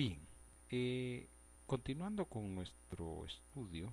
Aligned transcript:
Bien, 0.00 0.18
eh, 0.70 1.28
continuando 1.66 2.24
con 2.24 2.54
nuestro 2.54 3.26
estudio 3.26 3.92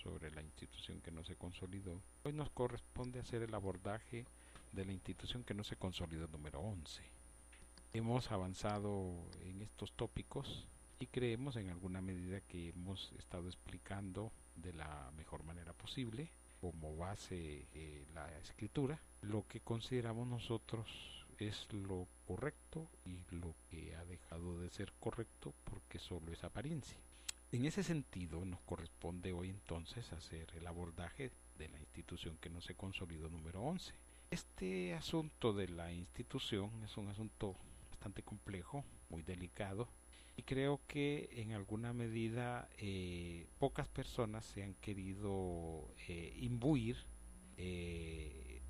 sobre 0.00 0.30
la 0.30 0.42
institución 0.42 1.00
que 1.00 1.10
no 1.10 1.24
se 1.24 1.34
consolidó, 1.34 2.00
hoy 2.22 2.32
nos 2.32 2.50
corresponde 2.50 3.18
hacer 3.18 3.42
el 3.42 3.52
abordaje 3.52 4.26
de 4.70 4.84
la 4.84 4.92
institución 4.92 5.42
que 5.42 5.54
no 5.54 5.64
se 5.64 5.74
consolidó 5.74 6.28
número 6.28 6.60
11. 6.60 7.02
Hemos 7.94 8.30
avanzado 8.30 9.12
en 9.40 9.60
estos 9.62 9.90
tópicos 9.94 10.68
y 11.00 11.08
creemos 11.08 11.56
en 11.56 11.68
alguna 11.68 12.00
medida 12.00 12.40
que 12.42 12.68
hemos 12.68 13.10
estado 13.18 13.48
explicando 13.48 14.30
de 14.54 14.72
la 14.72 15.10
mejor 15.16 15.42
manera 15.42 15.72
posible 15.72 16.30
como 16.60 16.96
base 16.96 17.66
eh, 17.74 18.06
la 18.14 18.30
escritura, 18.38 19.00
lo 19.20 19.48
que 19.48 19.58
consideramos 19.58 20.28
nosotros 20.28 20.86
es 21.38 21.66
lo 21.72 22.06
correcto 22.30 22.88
y 23.04 23.24
lo 23.34 23.56
que 23.68 23.96
ha 23.96 24.04
dejado 24.04 24.60
de 24.60 24.70
ser 24.70 24.92
correcto 25.00 25.52
porque 25.64 25.98
solo 25.98 26.32
es 26.32 26.44
apariencia. 26.44 26.96
En 27.50 27.64
ese 27.64 27.82
sentido 27.82 28.44
nos 28.44 28.60
corresponde 28.60 29.32
hoy 29.32 29.50
entonces 29.50 30.12
hacer 30.12 30.46
el 30.54 30.64
abordaje 30.68 31.32
de 31.58 31.68
la 31.68 31.80
institución 31.80 32.38
que 32.40 32.48
no 32.48 32.60
se 32.60 32.76
consolidó 32.76 33.28
número 33.28 33.62
11. 33.62 33.92
Este 34.30 34.94
asunto 34.94 35.52
de 35.52 35.70
la 35.70 35.92
institución 35.92 36.70
es 36.84 36.96
un 36.96 37.08
asunto 37.08 37.56
bastante 37.90 38.22
complejo, 38.22 38.84
muy 39.08 39.22
delicado, 39.22 39.88
y 40.36 40.44
creo 40.44 40.80
que 40.86 41.30
en 41.32 41.50
alguna 41.50 41.92
medida 41.92 42.68
eh, 42.78 43.48
pocas 43.58 43.88
personas 43.88 44.44
se 44.44 44.62
han 44.62 44.74
querido 44.74 45.92
eh, 46.06 46.32
imbuir, 46.40 46.96
eh, 47.56 48.62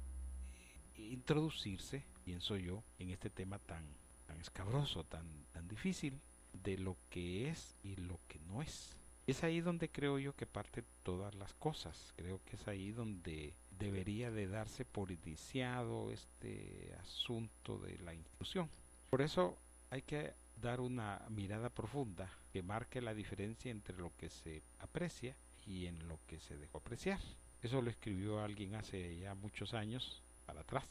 introducirse, 0.97 2.05
pienso 2.25 2.57
yo, 2.57 2.83
en 2.99 3.11
este 3.11 3.31
tema 3.31 3.59
tan, 3.59 3.85
tan 4.27 4.41
escabroso, 4.41 5.05
tan, 5.05 5.27
tan 5.53 5.69
difícil 5.69 6.21
de 6.53 6.79
lo 6.79 6.97
que 7.11 7.49
es 7.49 7.75
y 7.83 7.97
lo 7.97 8.19
que 8.29 8.39
no 8.41 8.63
es. 8.63 8.97
Es 9.27 9.45
ahí 9.45 9.61
donde 9.61 9.89
creo 9.89 10.19
yo 10.19 10.35
que 10.35 10.47
parte 10.47 10.83
todas 11.03 11.35
las 11.35 11.55
cosas. 11.55 12.13
Creo 12.17 12.41
que 12.45 12.57
es 12.57 12.67
ahí 12.67 12.91
donde 12.91 13.55
debería 13.79 14.31
de 14.31 14.47
darse 14.47 14.85
por 14.85 15.11
iniciado 15.11 16.11
este 16.11 16.95
asunto 17.01 17.79
de 17.79 17.99
la 17.99 18.15
institución. 18.15 18.69
Por 19.11 19.23
eso 19.23 19.57
hay 19.91 20.03
que 20.03 20.33
dar 20.61 20.81
una 20.81 21.23
mirada 21.29 21.71
profunda 21.71 22.31
que 22.53 22.63
marque 22.63 23.01
la 23.01 23.15
diferencia 23.15 23.71
entre 23.71 23.97
lo 23.97 24.13
que 24.17 24.29
se 24.29 24.63
aprecia 24.81 25.35
y 25.67 25.87
en 25.87 26.09
lo 26.09 26.19
que 26.27 26.41
se 26.41 26.57
dejó 26.57 26.79
apreciar. 26.79 27.21
Eso 27.63 27.83
lo 27.83 27.91
escribió 27.91 28.41
alguien 28.41 28.75
hace 28.75 29.19
ya 29.19 29.35
muchos 29.35 29.75
años 29.75 30.23
para 30.47 30.61
atrás. 30.63 30.85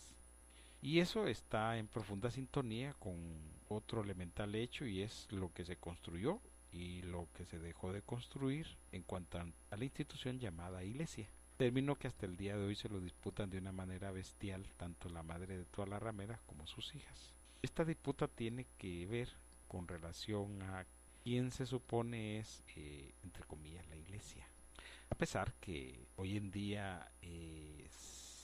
Y 0.81 0.99
eso 0.99 1.27
está 1.27 1.77
en 1.77 1.87
profunda 1.87 2.31
sintonía 2.31 2.93
con 2.93 3.15
otro 3.67 4.01
elemental 4.01 4.55
hecho 4.55 4.85
y 4.85 5.01
es 5.01 5.27
lo 5.31 5.51
que 5.53 5.65
se 5.65 5.75
construyó 5.75 6.39
y 6.71 7.01
lo 7.01 7.27
que 7.33 7.45
se 7.45 7.59
dejó 7.59 7.91
de 7.91 8.01
construir 8.01 8.65
en 8.91 9.03
cuanto 9.03 9.39
a 9.39 9.75
la 9.75 9.83
institución 9.83 10.39
llamada 10.39 10.83
iglesia. 10.83 11.27
Término 11.57 11.95
que 11.95 12.07
hasta 12.07 12.25
el 12.25 12.37
día 12.37 12.55
de 12.55 12.65
hoy 12.65 12.75
se 12.75 12.87
lo 12.87 13.01
disputan 13.01 13.49
de 13.49 13.57
una 13.57 13.73
manera 13.73 14.11
bestial 14.11 14.65
tanto 14.77 15.09
la 15.09 15.23
madre 15.23 15.57
de 15.57 15.65
todas 15.65 15.89
las 15.89 16.01
rameras 16.01 16.39
como 16.45 16.65
sus 16.67 16.95
hijas. 16.95 17.33
Esta 17.61 17.83
disputa 17.83 18.29
tiene 18.29 18.65
que 18.77 19.05
ver 19.05 19.29
con 19.67 19.87
relación 19.87 20.61
a 20.61 20.85
quién 21.23 21.51
se 21.51 21.65
supone 21.65 22.39
es, 22.39 22.63
eh, 22.75 23.11
entre 23.23 23.43
comillas, 23.43 23.85
la 23.89 23.97
iglesia. 23.97 24.47
A 25.09 25.15
pesar 25.15 25.53
que 25.55 26.07
hoy 26.15 26.37
en 26.37 26.51
día 26.51 27.11
eh, 27.21 27.87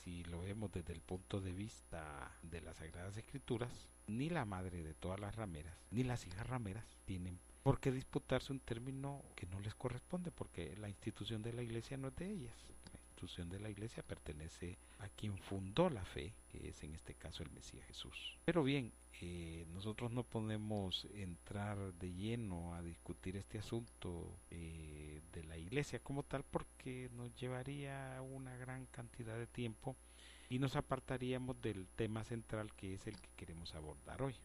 si 0.06 0.24
lo 0.26 0.42
vemos 0.42 0.72
desde 0.72 0.94
el 0.94 1.02
punto 1.02 1.42
de 1.42 1.52
vista 1.52 2.32
de 2.44 2.62
las 2.62 2.78
Sagradas 2.78 3.18
Escrituras, 3.18 3.90
ni 4.06 4.30
la 4.30 4.46
madre 4.46 4.84
de 4.84 4.94
todas 4.94 5.20
las 5.20 5.36
rameras, 5.36 5.76
ni 5.90 6.04
las 6.04 6.28
hijas 6.28 6.46
rameras 6.46 6.86
tienen 7.06 7.40
por 7.64 7.80
qué 7.80 7.92
disputarse 7.92 8.54
un 8.54 8.60
término 8.60 9.24
que 9.36 9.48
no 9.48 9.60
les 9.60 9.74
corresponde, 9.74 10.30
porque 10.30 10.78
la 10.78 10.90
institución 10.90 11.42
de 11.42 11.54
la 11.54 11.64
iglesia 11.64 11.98
no 11.98 12.10
es 12.10 12.16
de 12.18 12.30
ellas. 12.30 12.56
Institución 13.26 13.50
de 13.50 13.60
la 13.60 13.72
iglesia 13.72 14.04
pertenece 14.04 14.78
a 15.00 15.10
quien 15.10 15.36
fundó 15.40 15.90
la 15.90 16.06
fe, 16.06 16.36
que 16.48 16.70
es 16.70 16.84
en 16.84 16.94
este 16.94 17.16
caso 17.16 17.42
el 17.42 17.50
Mesías 17.50 17.84
Jesús. 17.88 18.38
Pero 18.46 18.64
bien, 18.64 18.94
eh, 19.20 19.66
nosotros 19.74 20.12
no 20.12 20.24
podemos 20.24 21.08
entrar 21.16 21.92
de 21.96 22.14
lleno 22.14 22.76
a 22.76 22.84
discutir 22.84 23.36
este 23.36 23.58
asunto 23.58 24.38
eh, 24.52 25.22
de 25.34 25.44
la 25.44 25.58
iglesia 25.58 25.98
como 25.98 26.22
tal 26.22 26.44
porque 26.44 27.10
nos 27.14 27.36
llevaría 27.36 28.22
una 28.22 28.56
gran 28.58 28.86
cantidad 28.88 29.36
de 29.36 29.48
tiempo 29.48 29.96
y 30.48 30.60
nos 30.60 30.76
apartaríamos 30.76 31.60
del 31.60 31.88
tema 31.96 32.24
central 32.24 32.76
que 32.76 32.94
es 32.94 33.08
el 33.08 33.20
que 33.20 33.30
queremos 33.36 33.74
abordar 33.74 34.22
hoy. 34.22 34.36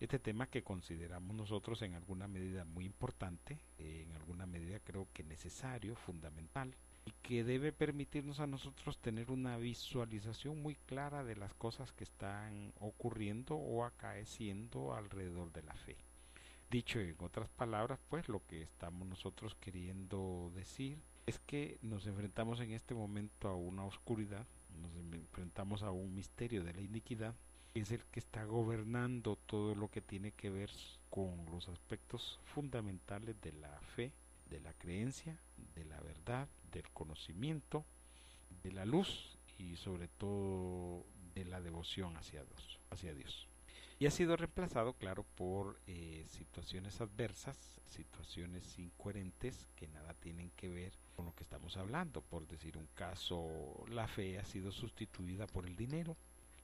Este 0.00 0.18
tema 0.18 0.48
que 0.48 0.64
consideramos 0.64 1.36
nosotros 1.36 1.82
en 1.82 1.94
alguna 1.94 2.26
medida 2.26 2.64
muy 2.64 2.84
importante, 2.84 3.60
en 3.78 4.10
alguna 4.12 4.44
medida 4.44 4.80
creo 4.80 5.06
que 5.12 5.22
necesario, 5.22 5.94
fundamental, 5.94 6.74
y 7.04 7.12
que 7.22 7.44
debe 7.44 7.72
permitirnos 7.72 8.40
a 8.40 8.46
nosotros 8.46 8.98
tener 8.98 9.30
una 9.30 9.56
visualización 9.58 10.62
muy 10.62 10.74
clara 10.74 11.24
de 11.24 11.36
las 11.36 11.52
cosas 11.54 11.92
que 11.92 12.04
están 12.04 12.72
ocurriendo 12.80 13.56
o 13.56 13.84
acaeciendo 13.84 14.94
alrededor 14.94 15.52
de 15.52 15.62
la 15.62 15.74
fe. 15.74 15.96
Dicho 16.70 16.98
en 16.98 17.14
otras 17.18 17.48
palabras, 17.50 18.00
pues 18.08 18.28
lo 18.28 18.44
que 18.46 18.62
estamos 18.62 19.06
nosotros 19.06 19.54
queriendo 19.60 20.50
decir 20.54 20.98
es 21.26 21.38
que 21.38 21.78
nos 21.82 22.06
enfrentamos 22.06 22.60
en 22.60 22.72
este 22.72 22.94
momento 22.94 23.48
a 23.48 23.54
una 23.54 23.84
oscuridad, 23.84 24.46
nos 24.80 24.92
enfrentamos 25.14 25.82
a 25.82 25.90
un 25.90 26.14
misterio 26.14 26.64
de 26.64 26.72
la 26.72 26.80
iniquidad, 26.80 27.34
que 27.72 27.80
es 27.80 27.92
el 27.92 28.04
que 28.06 28.20
está 28.20 28.44
gobernando 28.44 29.36
todo 29.46 29.74
lo 29.74 29.88
que 29.88 30.00
tiene 30.00 30.32
que 30.32 30.50
ver 30.50 30.70
con 31.10 31.46
los 31.50 31.68
aspectos 31.68 32.40
fundamentales 32.44 33.40
de 33.40 33.52
la 33.52 33.80
fe 33.80 34.12
de 34.50 34.60
la 34.60 34.72
creencia, 34.74 35.38
de 35.74 35.84
la 35.84 36.00
verdad, 36.00 36.48
del 36.72 36.88
conocimiento, 36.90 37.84
de 38.62 38.72
la 38.72 38.84
luz 38.84 39.38
y 39.58 39.76
sobre 39.76 40.08
todo 40.08 41.04
de 41.34 41.44
la 41.44 41.60
devoción 41.60 42.16
hacia 42.16 42.44
Dios. 42.44 42.78
Hacia 42.90 43.14
Dios. 43.14 43.48
Y 43.98 44.06
ha 44.06 44.10
sido 44.10 44.36
reemplazado, 44.36 44.94
claro, 44.94 45.24
por 45.36 45.78
eh, 45.86 46.26
situaciones 46.28 47.00
adversas, 47.00 47.56
situaciones 47.86 48.78
incoherentes 48.78 49.68
que 49.76 49.86
nada 49.88 50.14
tienen 50.14 50.50
que 50.56 50.68
ver 50.68 50.92
con 51.14 51.26
lo 51.26 51.34
que 51.34 51.44
estamos 51.44 51.76
hablando. 51.76 52.20
Por 52.20 52.46
decir 52.48 52.76
un 52.76 52.88
caso, 52.94 53.84
la 53.88 54.08
fe 54.08 54.38
ha 54.38 54.44
sido 54.44 54.72
sustituida 54.72 55.46
por 55.46 55.66
el 55.66 55.76
dinero, 55.76 56.16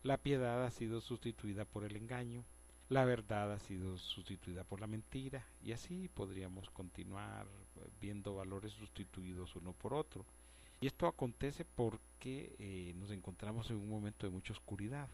la 0.03 0.19
piedad 0.19 0.65
ha 0.65 0.71
sido 0.71 1.01
sustituida 1.01 1.65
por 1.65 1.85
el 1.85 1.97
engaño, 1.97 2.45
la 2.89 3.05
verdad 3.05 3.53
ha 3.53 3.61
sido 3.61 3.97
sustituida 3.99 4.65
por 4.65 4.81
la 4.81 4.89
mentira 4.89 5.47
y 5.63 5.73
así 5.73 6.09
podríamos 6.09 6.71
continuar 6.71 7.47
viendo 8.01 8.35
valores 8.35 8.73
sustituidos 8.73 9.57
uno 9.57 9.73
por 9.73 9.95
otro. 9.95 10.25
Y 10.81 10.87
esto 10.87 11.07
acontece 11.07 11.65
porque 11.65 12.55
eh, 12.59 12.95
nos 12.97 13.11
encontramos 13.11 13.71
en 13.71 13.77
un 13.77 13.89
momento 13.89 14.27
de 14.27 14.33
mucha 14.33 14.53
oscuridad. 14.53 15.09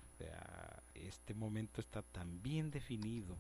este 0.95 1.35
momento 1.35 1.81
está 1.81 2.03
tan 2.03 2.43
bien 2.43 2.71
definido 2.71 3.37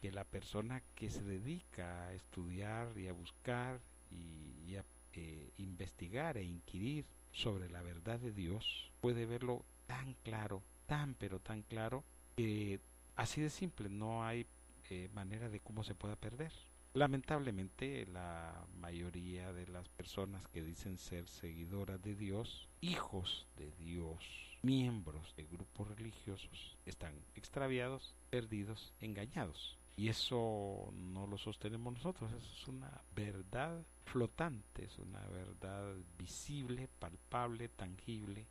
que 0.00 0.10
la 0.10 0.24
persona 0.24 0.82
que 0.94 1.10
se 1.10 1.22
dedica 1.22 2.06
a 2.06 2.14
estudiar 2.14 2.96
y 2.98 3.08
a 3.08 3.12
buscar 3.12 3.80
y, 4.10 4.76
a 4.76 4.84
eh, 5.14 5.50
investigar 5.58 6.36
e 6.36 6.44
inquirir 6.44 7.04
sobre 7.32 7.68
la 7.68 7.82
verdad 7.82 8.18
de 8.18 8.32
Dios 8.32 8.90
puede 9.00 9.26
verlo 9.26 9.62
tan 9.86 10.14
claro, 10.24 10.62
tan 10.86 11.14
pero 11.14 11.38
tan 11.38 11.62
claro 11.62 12.04
que 12.36 12.80
Así 13.16 13.40
de 13.40 13.48
simple, 13.48 13.88
no 13.88 14.24
hay 14.24 14.46
eh, 14.90 15.08
manera 15.14 15.48
de 15.48 15.60
cómo 15.60 15.82
se 15.82 15.94
pueda 15.94 16.16
perder. 16.16 16.52
Lamentablemente, 16.96 18.06
la 18.06 18.64
mayoría 18.80 19.52
de 19.52 19.66
las 19.66 19.86
personas 19.86 20.48
que 20.48 20.62
dicen 20.62 20.96
ser 20.96 21.28
seguidoras 21.28 22.00
de 22.00 22.14
Dios, 22.14 22.70
hijos 22.80 23.46
de 23.58 23.70
Dios, 23.72 24.24
miembros 24.62 25.36
de 25.36 25.44
grupos 25.44 25.88
religiosos, 25.88 26.78
están 26.86 27.12
extraviados, 27.34 28.14
perdidos, 28.30 28.94
engañados. 28.98 29.78
Y 29.98 30.08
eso 30.08 30.90
no 30.94 31.26
lo 31.26 31.36
sostenemos 31.36 31.92
nosotros, 31.92 32.32
eso 32.32 32.50
es 32.50 32.66
una 32.66 33.02
verdad 33.14 33.84
flotante, 34.06 34.84
es 34.84 34.98
una 34.98 35.20
verdad 35.26 35.96
visible, 36.16 36.88
palpable, 36.98 37.68
tangible, 37.68 38.46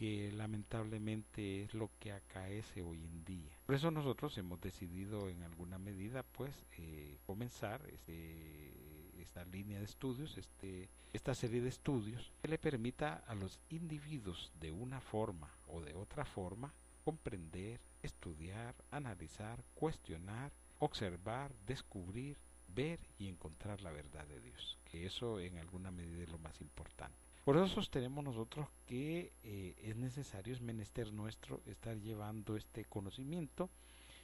que 0.00 0.32
lamentablemente 0.32 1.62
es 1.62 1.74
lo 1.74 1.90
que 2.00 2.10
acaece 2.10 2.80
hoy 2.80 3.04
en 3.04 3.22
día. 3.22 3.52
Por 3.66 3.74
eso 3.74 3.90
nosotros 3.90 4.38
hemos 4.38 4.58
decidido 4.58 5.28
en 5.28 5.42
alguna 5.42 5.78
medida 5.78 6.22
pues 6.22 6.54
eh, 6.78 7.18
comenzar 7.26 7.82
este, 7.92 8.72
esta 9.20 9.44
línea 9.44 9.78
de 9.78 9.84
estudios, 9.84 10.38
este, 10.38 10.88
esta 11.12 11.34
serie 11.34 11.60
de 11.60 11.68
estudios 11.68 12.32
que 12.40 12.48
le 12.48 12.56
permita 12.56 13.22
a 13.26 13.34
los 13.34 13.60
individuos 13.68 14.50
de 14.58 14.72
una 14.72 15.02
forma 15.02 15.50
o 15.66 15.82
de 15.82 15.92
otra 15.92 16.24
forma 16.24 16.72
comprender, 17.04 17.78
estudiar, 18.02 18.74
analizar, 18.90 19.62
cuestionar, 19.74 20.50
observar, 20.78 21.52
descubrir, 21.66 22.38
ver 22.68 23.00
y 23.18 23.28
encontrar 23.28 23.82
la 23.82 23.92
verdad 23.92 24.26
de 24.26 24.40
Dios, 24.40 24.78
que 24.86 25.04
eso 25.04 25.40
en 25.40 25.58
alguna 25.58 25.90
medida 25.90 26.22
es 26.22 26.30
lo 26.30 26.38
más 26.38 26.58
importante. 26.62 27.29
Por 27.50 27.56
eso 27.56 27.66
sostenemos 27.66 28.22
nosotros 28.22 28.68
que 28.86 29.32
eh, 29.42 29.74
es 29.82 29.96
necesario, 29.96 30.54
es 30.54 30.60
menester 30.60 31.12
nuestro 31.12 31.60
estar 31.66 31.98
llevando 31.98 32.54
este 32.54 32.84
conocimiento 32.84 33.68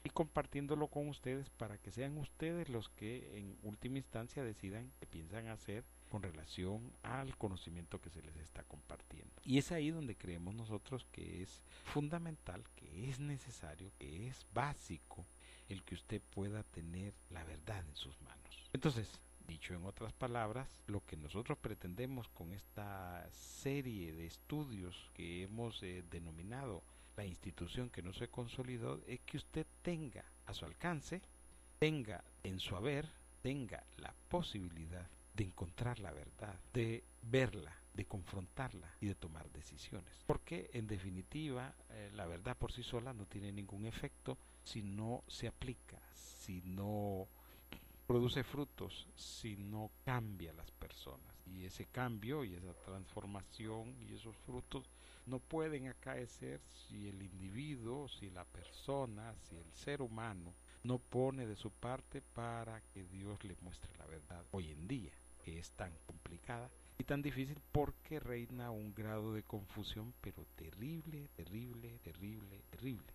y 0.04 0.10
compartiéndolo 0.10 0.86
con 0.86 1.08
ustedes 1.08 1.50
para 1.50 1.76
que 1.76 1.90
sean 1.90 2.18
ustedes 2.18 2.68
los 2.68 2.88
que 2.88 3.36
en 3.36 3.58
última 3.64 3.98
instancia 3.98 4.44
decidan 4.44 4.92
qué 5.00 5.06
piensan 5.08 5.48
hacer 5.48 5.82
con 6.08 6.22
relación 6.22 6.92
al 7.02 7.36
conocimiento 7.36 8.00
que 8.00 8.10
se 8.10 8.22
les 8.22 8.36
está 8.36 8.62
compartiendo. 8.62 9.34
Y 9.44 9.58
es 9.58 9.72
ahí 9.72 9.90
donde 9.90 10.14
creemos 10.14 10.54
nosotros 10.54 11.04
que 11.10 11.42
es 11.42 11.64
fundamental, 11.82 12.62
que 12.76 13.10
es 13.10 13.18
necesario, 13.18 13.90
que 13.98 14.28
es 14.28 14.46
básico 14.54 15.26
el 15.68 15.82
que 15.82 15.96
usted 15.96 16.22
pueda 16.32 16.62
tener 16.62 17.12
la 17.30 17.42
verdad 17.42 17.84
en 17.88 17.96
sus 17.96 18.22
manos. 18.22 18.70
Entonces, 18.72 19.18
dicho 19.46 19.74
en 19.74 19.84
otras 19.84 20.12
palabras, 20.12 20.68
lo 20.86 21.04
que 21.04 21.16
nosotros 21.16 21.58
pretendemos 21.58 22.28
con 22.28 22.52
esta 22.52 23.28
serie 23.30 24.12
de 24.12 24.26
estudios 24.26 25.10
que 25.14 25.42
hemos 25.44 25.82
eh, 25.82 26.04
denominado 26.10 26.82
la 27.16 27.24
institución 27.24 27.90
que 27.90 28.02
no 28.02 28.12
se 28.12 28.28
consolidó 28.28 29.00
es 29.06 29.20
que 29.20 29.38
usted 29.38 29.66
tenga 29.82 30.24
a 30.44 30.52
su 30.52 30.64
alcance, 30.64 31.22
tenga 31.78 32.22
en 32.42 32.60
su 32.60 32.76
haber, 32.76 33.08
tenga 33.42 33.84
la 33.96 34.14
posibilidad 34.28 35.08
de 35.34 35.44
encontrar 35.44 35.98
la 35.98 36.12
verdad, 36.12 36.58
de 36.72 37.04
verla, 37.22 37.74
de 37.94 38.06
confrontarla 38.06 38.94
y 39.00 39.06
de 39.06 39.14
tomar 39.14 39.50
decisiones. 39.50 40.24
Porque 40.26 40.70
en 40.72 40.86
definitiva 40.86 41.74
eh, 41.90 42.10
la 42.14 42.26
verdad 42.26 42.56
por 42.56 42.72
sí 42.72 42.82
sola 42.82 43.12
no 43.12 43.26
tiene 43.26 43.52
ningún 43.52 43.86
efecto 43.86 44.38
si 44.62 44.82
no 44.82 45.24
se 45.26 45.46
aplica, 45.46 46.00
si 46.14 46.62
no 46.62 47.28
produce 48.06 48.44
frutos, 48.44 49.08
si 49.16 49.56
no 49.56 49.90
cambia 50.04 50.52
las 50.52 50.70
personas. 50.70 51.34
Y 51.44 51.64
ese 51.64 51.86
cambio 51.86 52.44
y 52.44 52.54
esa 52.54 52.72
transformación 52.84 53.96
y 54.00 54.14
esos 54.14 54.36
frutos 54.38 54.88
no 55.26 55.40
pueden 55.40 55.88
acaecer 55.88 56.60
si 56.68 57.08
el 57.08 57.22
individuo, 57.22 58.08
si 58.08 58.30
la 58.30 58.44
persona, 58.44 59.34
si 59.48 59.56
el 59.56 59.72
ser 59.72 60.02
humano 60.02 60.54
no 60.84 60.98
pone 60.98 61.46
de 61.46 61.56
su 61.56 61.70
parte 61.70 62.22
para 62.22 62.80
que 62.92 63.04
Dios 63.04 63.42
le 63.44 63.56
muestre 63.60 63.90
la 63.98 64.06
verdad 64.06 64.44
hoy 64.52 64.70
en 64.70 64.86
día, 64.86 65.12
que 65.44 65.58
es 65.58 65.70
tan 65.72 65.92
complicada 66.06 66.70
y 66.98 67.04
tan 67.04 67.22
difícil 67.22 67.60
porque 67.72 68.20
reina 68.20 68.70
un 68.70 68.94
grado 68.94 69.34
de 69.34 69.42
confusión, 69.42 70.14
pero 70.20 70.46
terrible, 70.54 71.28
terrible, 71.36 71.98
terrible, 72.04 72.62
terrible. 72.70 73.12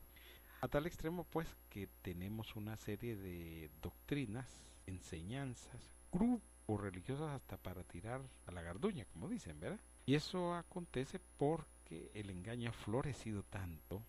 A 0.61 0.67
tal 0.67 0.85
extremo 0.85 1.23
pues 1.23 1.47
que 1.71 1.87
tenemos 2.03 2.55
una 2.55 2.77
serie 2.77 3.15
de 3.15 3.71
doctrinas, 3.81 4.47
enseñanzas, 4.85 5.81
grupos 6.11 6.79
religiosas 6.79 7.31
hasta 7.31 7.57
para 7.57 7.83
tirar 7.83 8.21
a 8.45 8.51
la 8.51 8.61
garduña, 8.61 9.05
como 9.05 9.27
dicen, 9.27 9.59
¿verdad? 9.59 9.79
Y 10.05 10.13
eso 10.13 10.53
acontece 10.53 11.19
porque 11.37 12.11
el 12.13 12.29
engaño 12.29 12.69
ha 12.69 12.73
florecido 12.73 13.41
tanto, 13.41 14.03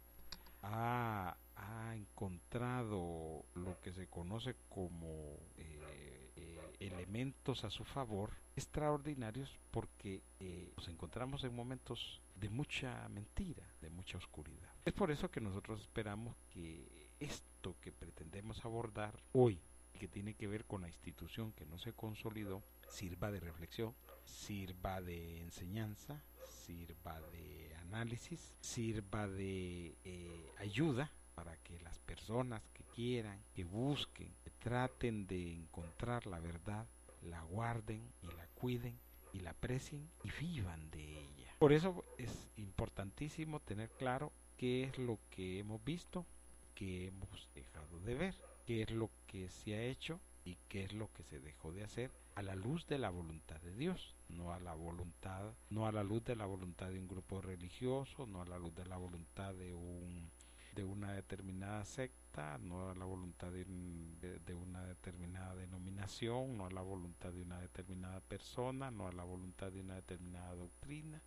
ha, 0.61 1.39
ha 1.57 1.97
encontrado 1.97 3.47
lo 3.55 3.81
que 3.81 3.95
se 3.95 4.07
conoce 4.09 4.55
como 4.69 5.39
eh, 5.57 6.31
eh, 6.37 6.73
elementos 6.81 7.65
a 7.65 7.71
su 7.71 7.85
favor 7.85 8.31
extraordinarios 8.57 9.59
porque 9.71 10.23
eh, 10.39 10.71
nos 10.77 10.87
encontramos 10.89 11.45
en 11.45 11.57
momentos 11.57 12.21
de 12.35 12.51
mucha 12.51 13.09
mentira, 13.09 13.67
de 13.81 13.89
mucha 13.89 14.19
oscuridad. 14.19 14.72
Es 14.85 14.93
por 14.93 15.13
eso 15.13 15.31
que 15.31 15.41
nosotros 15.41 15.81
esperamos 15.81 16.37
que 16.51 17.09
esto 17.21 17.77
que 17.81 17.93
pretendemos 17.93 18.65
abordar 18.65 19.15
hoy, 19.33 19.61
que 19.93 20.09
tiene 20.09 20.35
que 20.35 20.49
ver 20.49 20.65
con 20.65 20.83
la 20.83 20.89
institución 20.89 21.53
que 21.53 21.65
no 21.67 21.79
se 21.79 21.93
consolidó, 21.93 22.65
sirva 22.89 23.31
de 23.31 23.39
reflexión, 23.39 23.95
sirva 24.25 25.01
de 25.01 25.41
enseñanza, 25.41 26.21
sirva 26.45 27.21
de 27.31 27.77
análisis, 27.77 28.55
sirva 28.61 29.29
de 29.29 29.95
eh, 30.05 30.51
ayuda 30.59 31.13
para 31.37 31.57
que 31.59 31.79
las 31.79 32.01
personas 32.01 32.61
que 32.75 32.83
quieran, 32.83 33.41
que 33.55 33.63
busquen, 33.63 34.35
que 34.43 34.51
traten 34.51 35.29
de 35.29 35.53
encontrar 35.55 36.27
la 36.27 36.41
verdad, 36.41 36.89
la 37.23 37.41
guarden 37.43 38.03
y 38.21 38.27
la 38.35 38.49
cuiden 38.49 38.99
y 39.33 39.39
la 39.39 39.51
aprecien 39.51 40.11
y 40.25 40.31
vivan 40.41 40.91
de 40.91 41.21
ella. 41.21 41.55
Por 41.61 41.73
eso 41.73 42.05
es 42.19 42.51
importantísimo 42.57 43.61
tener 43.61 43.89
claro 43.91 44.33
qué 44.57 44.85
es 44.85 44.99
lo 44.99 45.19
que 45.31 45.59
hemos 45.59 45.83
visto, 45.85 46.27
qué 46.75 47.09
hemos 47.09 47.49
dejado 47.55 48.01
de 48.01 48.15
ver, 48.15 48.35
qué 48.67 48.83
es 48.83 48.91
lo 48.91 49.11
que 49.27 49.49
se 49.49 49.75
ha 49.75 49.83
hecho 49.83 50.21
y 50.45 50.57
qué 50.69 50.85
es 50.85 50.93
lo 50.93 51.13
que 51.13 51.23
se 51.25 51.41
dejó 51.41 51.73
de 51.73 51.85
hacer 51.85 52.11
a 52.35 52.43
la 52.43 52.55
luz 52.55 52.87
de 52.87 52.99
la 52.99 53.11
voluntad 53.11 53.61
de 53.61 53.75
Dios, 53.75 54.15
no 54.29 54.53
a 54.53 54.61
la 54.61 54.75
voluntad, 54.75 55.53
no 55.71 55.87
a 55.87 55.93
la 55.93 56.03
luz 56.03 56.25
de 56.25 56.37
la 56.37 56.47
voluntad 56.47 56.91
de 56.91 56.99
un 56.99 57.09
grupo 57.09 57.43
religioso, 57.43 58.27
no 58.27 58.41
a 58.43 58.47
la 58.47 58.59
luz 58.59 58.75
de 58.75 58.87
la 58.87 58.97
voluntad 58.97 59.55
de 59.55 59.75
un 59.75 60.31
de 60.75 60.85
una 60.85 61.13
determinada 61.13 61.85
secta, 61.85 62.59
no 62.59 62.89
a 62.89 62.95
la 62.95 63.05
voluntad 63.05 63.53
de, 63.53 63.67
de, 63.67 64.55
una 64.55 64.83
determinada 64.87 65.55
denominación, 65.55 66.57
no 66.57 66.65
a 66.65 66.71
la 66.71 66.81
voluntad 66.81 67.31
de 67.31 67.43
una 67.43 67.61
determinada 67.61 68.21
persona, 68.21 68.91
no 68.91 69.07
a 69.07 69.13
la 69.13 69.23
voluntad 69.23 69.71
de 69.71 69.81
una 69.81 69.97
determinada 69.97 70.55
doctrina 70.55 71.21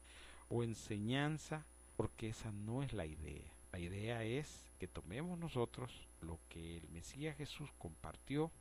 o 0.50 0.64
enseñanza, 0.64 1.64
porque 1.96 2.30
esa 2.30 2.52
no 2.52 2.84
es 2.84 2.94
la 2.94 3.06
idea. 3.06 3.52
La 3.72 3.80
idea 3.80 4.24
es 4.24 4.72
que 4.80 4.88
tomemos 4.88 5.38
nosotros 5.38 6.08
lo 6.22 6.40
que 6.50 6.78
el 6.78 6.90
Mesías 6.90 7.38
Jesús 7.38 7.70
compartió 7.78 8.52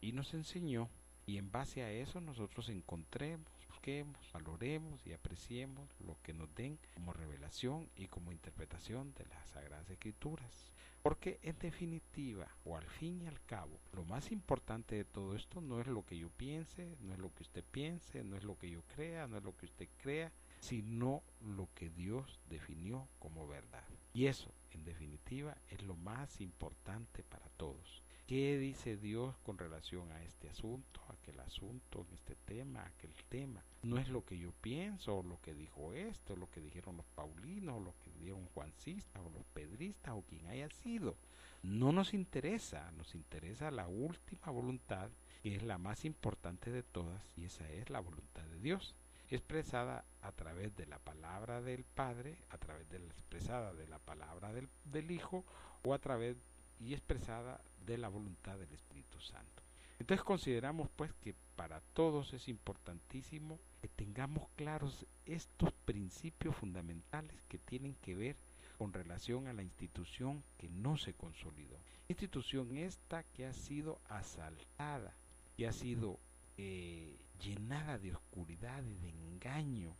y 0.00 0.12
nos 0.12 0.34
enseñó 0.34 0.88
y 1.26 1.38
en 1.38 1.52
base 1.52 1.82
a 1.82 1.92
eso 1.92 2.20
nosotros 2.20 2.68
encontremos, 2.68 3.46
busquemos, 3.68 4.18
valoremos 4.32 5.06
y 5.06 5.12
apreciemos 5.12 5.88
lo 6.00 6.16
que 6.22 6.32
nos 6.34 6.52
den 6.54 6.78
como 6.94 7.12
revelación 7.12 7.88
y 7.94 8.08
como 8.08 8.32
interpretación 8.32 9.14
de 9.14 9.26
las 9.26 9.48
Sagradas 9.50 9.88
Escrituras. 9.90 10.72
Porque 11.02 11.38
en 11.42 11.56
definitiva, 11.58 12.48
o 12.64 12.76
al 12.76 12.86
fin 12.86 13.22
y 13.22 13.26
al 13.26 13.40
cabo, 13.44 13.78
lo 13.92 14.04
más 14.04 14.32
importante 14.32 14.96
de 14.96 15.04
todo 15.04 15.34
esto 15.34 15.60
no 15.60 15.80
es 15.80 15.86
lo 15.86 16.04
que 16.04 16.18
yo 16.18 16.28
piense, 16.30 16.96
no 17.00 17.14
es 17.14 17.18
lo 17.18 17.32
que 17.32 17.42
usted 17.42 17.64
piense, 17.70 18.22
no 18.22 18.36
es 18.36 18.44
lo 18.44 18.58
que 18.58 18.68
yo 18.68 18.82
crea, 18.94 19.26
no 19.26 19.38
es 19.38 19.44
lo 19.44 19.56
que 19.56 19.66
usted 19.66 19.88
crea, 19.98 20.30
sino 20.60 21.22
lo 21.40 21.68
que 21.74 21.90
Dios 21.90 22.38
definió 22.48 23.08
como 23.18 23.48
verdad. 23.48 23.84
Y 24.12 24.26
eso, 24.26 24.52
en 24.72 24.84
definitiva, 24.84 25.56
es 25.68 25.82
lo 25.82 25.96
más 25.96 26.40
importante 26.40 27.22
para 27.22 27.48
todos. 27.56 28.02
¿Qué 28.26 28.58
dice 28.58 28.96
Dios 28.96 29.36
con 29.38 29.58
relación 29.58 30.12
a 30.12 30.22
este 30.22 30.48
asunto, 30.48 31.00
aquel 31.08 31.40
asunto, 31.40 32.06
en 32.06 32.14
este 32.14 32.36
tema, 32.36 32.86
aquel 32.86 33.12
tema? 33.28 33.64
No 33.82 33.98
es 33.98 34.08
lo 34.08 34.24
que 34.24 34.38
yo 34.38 34.52
pienso, 34.60 35.18
o 35.18 35.22
lo 35.24 35.40
que 35.40 35.52
dijo 35.52 35.92
esto, 35.94 36.36
lo 36.36 36.48
que 36.48 36.60
dijeron 36.60 36.96
los 36.96 37.06
paulinos, 37.06 37.78
o 37.78 37.80
lo 37.80 37.94
que 37.98 38.10
dijeron 38.12 38.46
juancistas, 38.54 39.20
o 39.24 39.30
los 39.30 39.44
pedristas, 39.46 40.14
o 40.14 40.22
quien 40.22 40.46
haya 40.46 40.68
sido. 40.70 41.16
No 41.62 41.90
nos 41.90 42.14
interesa, 42.14 42.92
nos 42.92 43.16
interesa 43.16 43.72
la 43.72 43.88
última 43.88 44.52
voluntad, 44.52 45.10
que 45.42 45.56
es 45.56 45.64
la 45.64 45.78
más 45.78 46.04
importante 46.04 46.70
de 46.70 46.84
todas, 46.84 47.22
y 47.36 47.46
esa 47.46 47.68
es 47.68 47.90
la 47.90 47.98
voluntad 47.98 48.44
de 48.44 48.60
Dios 48.60 48.94
expresada 49.30 50.04
a 50.22 50.32
través 50.32 50.74
de 50.76 50.86
la 50.86 50.98
palabra 50.98 51.60
del 51.60 51.84
Padre, 51.84 52.36
a 52.50 52.58
través 52.58 52.88
de 52.90 52.98
la 52.98 53.12
expresada 53.12 53.72
de 53.72 53.86
la 53.86 53.98
palabra 53.98 54.52
del, 54.52 54.68
del 54.84 55.10
Hijo 55.10 55.44
o 55.84 55.94
a 55.94 55.98
través 55.98 56.36
y 56.80 56.94
expresada 56.94 57.60
de 57.86 57.98
la 57.98 58.08
voluntad 58.08 58.58
del 58.58 58.72
Espíritu 58.72 59.20
Santo. 59.20 59.62
Entonces 59.98 60.24
consideramos 60.24 60.88
pues 60.96 61.12
que 61.22 61.34
para 61.56 61.80
todos 61.92 62.32
es 62.32 62.48
importantísimo 62.48 63.60
que 63.82 63.88
tengamos 63.88 64.48
claros 64.56 65.06
estos 65.26 65.72
principios 65.84 66.56
fundamentales 66.56 67.42
que 67.48 67.58
tienen 67.58 67.94
que 67.96 68.14
ver 68.14 68.36
con 68.78 68.94
relación 68.94 69.46
a 69.46 69.52
la 69.52 69.62
institución 69.62 70.42
que 70.56 70.70
no 70.70 70.96
se 70.96 71.12
consolidó. 71.12 71.76
Institución 72.08 72.74
esta 72.78 73.24
que 73.24 73.44
ha 73.44 73.52
sido 73.52 74.00
asaltada, 74.08 75.14
que 75.54 75.68
ha 75.68 75.72
sido 75.72 76.18
eh, 76.56 77.14
llenada 77.40 77.98
de 77.98 78.14
oscuridad 78.14 78.82
y 78.84 78.94
de 78.94 79.10
engaño, 79.10 79.94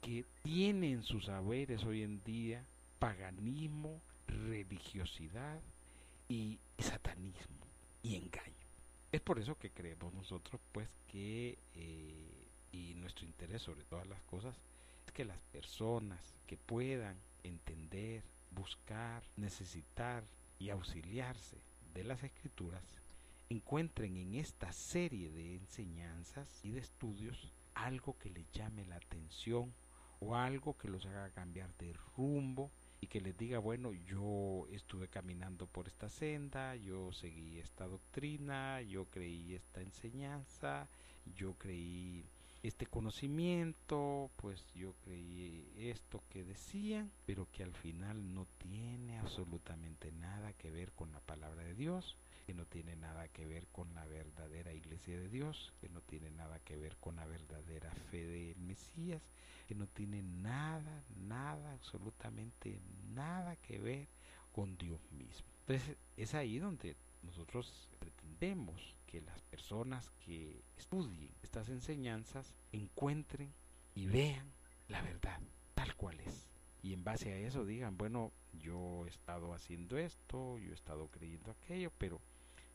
que 0.00 0.24
tiene 0.42 0.92
en 0.92 1.02
sus 1.02 1.26
saberes 1.26 1.84
hoy 1.84 2.02
en 2.02 2.22
día 2.24 2.64
paganismo, 2.98 4.00
religiosidad, 4.26 5.60
y 6.28 6.58
satanismo 6.78 7.66
y 8.02 8.16
engaño. 8.16 8.54
Es 9.12 9.20
por 9.20 9.38
eso 9.38 9.56
que 9.56 9.70
creemos 9.70 10.12
nosotros 10.14 10.60
pues 10.72 10.88
que 11.10 11.56
eh, 11.76 12.48
y 12.72 12.94
nuestro 12.94 13.24
interés 13.24 13.62
sobre 13.62 13.84
todas 13.84 14.06
las 14.08 14.20
cosas 14.22 14.54
es 15.06 15.12
que 15.12 15.24
las 15.24 15.38
personas 15.52 16.20
que 16.46 16.56
puedan 16.56 17.16
entender, 17.44 18.22
buscar, 18.50 19.22
necesitar 19.36 20.24
y 20.58 20.70
auxiliarse 20.70 21.56
de 21.94 22.04
las 22.04 22.22
escrituras 22.22 22.82
encuentren 23.54 24.16
en 24.16 24.34
esta 24.34 24.72
serie 24.72 25.30
de 25.30 25.54
enseñanzas 25.54 26.48
y 26.64 26.72
de 26.72 26.80
estudios 26.80 27.52
algo 27.74 28.18
que 28.18 28.30
les 28.30 28.50
llame 28.52 28.84
la 28.84 28.96
atención 28.96 29.72
o 30.18 30.34
algo 30.34 30.76
que 30.76 30.88
los 30.88 31.06
haga 31.06 31.30
cambiar 31.30 31.72
de 31.76 31.92
rumbo 32.16 32.70
y 33.00 33.06
que 33.06 33.20
les 33.20 33.36
diga, 33.36 33.58
bueno, 33.58 33.92
yo 33.92 34.66
estuve 34.72 35.08
caminando 35.08 35.66
por 35.66 35.86
esta 35.86 36.08
senda, 36.08 36.74
yo 36.76 37.12
seguí 37.12 37.58
esta 37.58 37.86
doctrina, 37.86 38.80
yo 38.82 39.04
creí 39.04 39.54
esta 39.54 39.82
enseñanza, 39.82 40.88
yo 41.36 41.52
creí 41.54 42.24
este 42.62 42.86
conocimiento, 42.86 44.30
pues 44.36 44.64
yo 44.74 44.94
creí 45.04 45.70
esto 45.76 46.22
que 46.30 46.44
decían, 46.44 47.10
pero 47.26 47.46
que 47.52 47.62
al 47.62 47.74
final 47.74 48.34
no 48.34 48.46
tiene 48.58 49.18
absolutamente 49.18 50.10
nada 50.12 50.52
que 50.54 50.70
ver 50.70 50.90
con 50.92 51.12
la 51.12 51.20
palabra 51.20 51.62
de 51.62 51.74
Dios, 51.74 52.16
que 52.46 52.54
no 52.54 52.66
tiene 52.66 52.96
nada 52.96 53.28
que 53.28 53.46
ver 53.46 53.66
con 53.68 53.94
la 53.94 54.04
verdadera 54.06 54.72
iglesia 54.72 55.18
de 55.18 55.28
Dios, 55.28 55.72
que 55.80 55.88
no 55.88 56.00
tiene 56.02 56.30
nada 56.30 56.58
que 56.60 56.76
ver 56.76 56.96
con 56.98 57.16
la 57.16 57.26
verdadera 57.26 57.90
fe 58.10 58.26
del 58.26 58.58
Mesías, 58.60 59.22
que 59.66 59.74
no 59.74 59.86
tiene 59.86 60.22
nada, 60.22 61.04
nada, 61.16 61.72
absolutamente 61.72 62.80
nada 63.14 63.56
que 63.56 63.78
ver 63.78 64.08
con 64.52 64.76
Dios 64.76 65.00
mismo. 65.12 65.46
Entonces 65.60 65.96
es 66.16 66.34
ahí 66.34 66.58
donde 66.58 66.96
nosotros 67.22 67.88
pretendemos 67.98 68.94
que 69.06 69.22
las 69.22 69.40
personas 69.42 70.10
que 70.24 70.62
estudien 70.76 71.32
estas 71.42 71.68
enseñanzas 71.70 72.54
encuentren 72.72 73.52
y 73.94 74.06
vean 74.06 74.52
la 74.88 75.00
verdad 75.00 75.40
tal 75.74 75.94
cual 75.96 76.20
es. 76.20 76.50
Y 76.82 76.92
en 76.92 77.02
base 77.02 77.32
a 77.32 77.38
eso 77.38 77.64
digan, 77.64 77.96
bueno, 77.96 78.30
yo 78.52 79.06
he 79.06 79.08
estado 79.08 79.54
haciendo 79.54 79.96
esto, 79.96 80.58
yo 80.58 80.70
he 80.70 80.74
estado 80.74 81.08
creyendo 81.08 81.50
aquello, 81.50 81.90
pero 81.96 82.20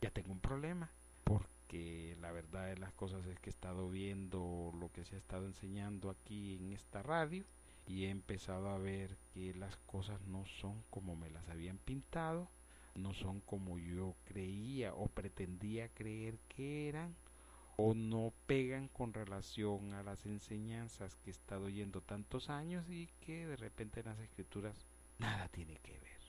ya 0.00 0.10
tengo 0.10 0.32
un 0.32 0.40
problema. 0.40 0.90
Porque 1.24 2.16
la 2.20 2.32
verdad 2.32 2.66
de 2.66 2.78
las 2.78 2.92
cosas 2.92 3.24
es 3.26 3.38
que 3.38 3.50
he 3.50 3.52
estado 3.52 3.88
viendo 3.88 4.72
lo 4.78 4.90
que 4.92 5.04
se 5.04 5.14
ha 5.14 5.18
estado 5.18 5.46
enseñando 5.46 6.10
aquí 6.10 6.56
en 6.56 6.72
esta 6.72 7.02
radio 7.02 7.44
y 7.86 8.04
he 8.04 8.10
empezado 8.10 8.70
a 8.70 8.78
ver 8.78 9.16
que 9.32 9.54
las 9.54 9.76
cosas 9.76 10.20
no 10.22 10.44
son 10.46 10.82
como 10.90 11.16
me 11.16 11.30
las 11.30 11.48
habían 11.48 11.78
pintado 11.78 12.48
no 12.94 13.14
son 13.14 13.40
como 13.40 13.78
yo 13.78 14.14
creía 14.24 14.94
o 14.94 15.06
pretendía 15.06 15.88
creer 15.88 16.38
que 16.48 16.88
eran 16.88 17.14
o 17.76 17.94
no 17.94 18.32
pegan 18.46 18.88
con 18.88 19.14
relación 19.14 19.94
a 19.94 20.02
las 20.02 20.26
enseñanzas 20.26 21.14
que 21.16 21.30
he 21.30 21.32
estado 21.32 21.66
oyendo 21.66 22.02
tantos 22.02 22.50
años 22.50 22.88
y 22.90 23.08
que 23.20 23.46
de 23.46 23.56
repente 23.56 24.00
en 24.00 24.06
las 24.06 24.18
escrituras 24.18 24.76
nada 25.18 25.48
tiene 25.48 25.78
que 25.78 25.92
ver. 25.92 26.19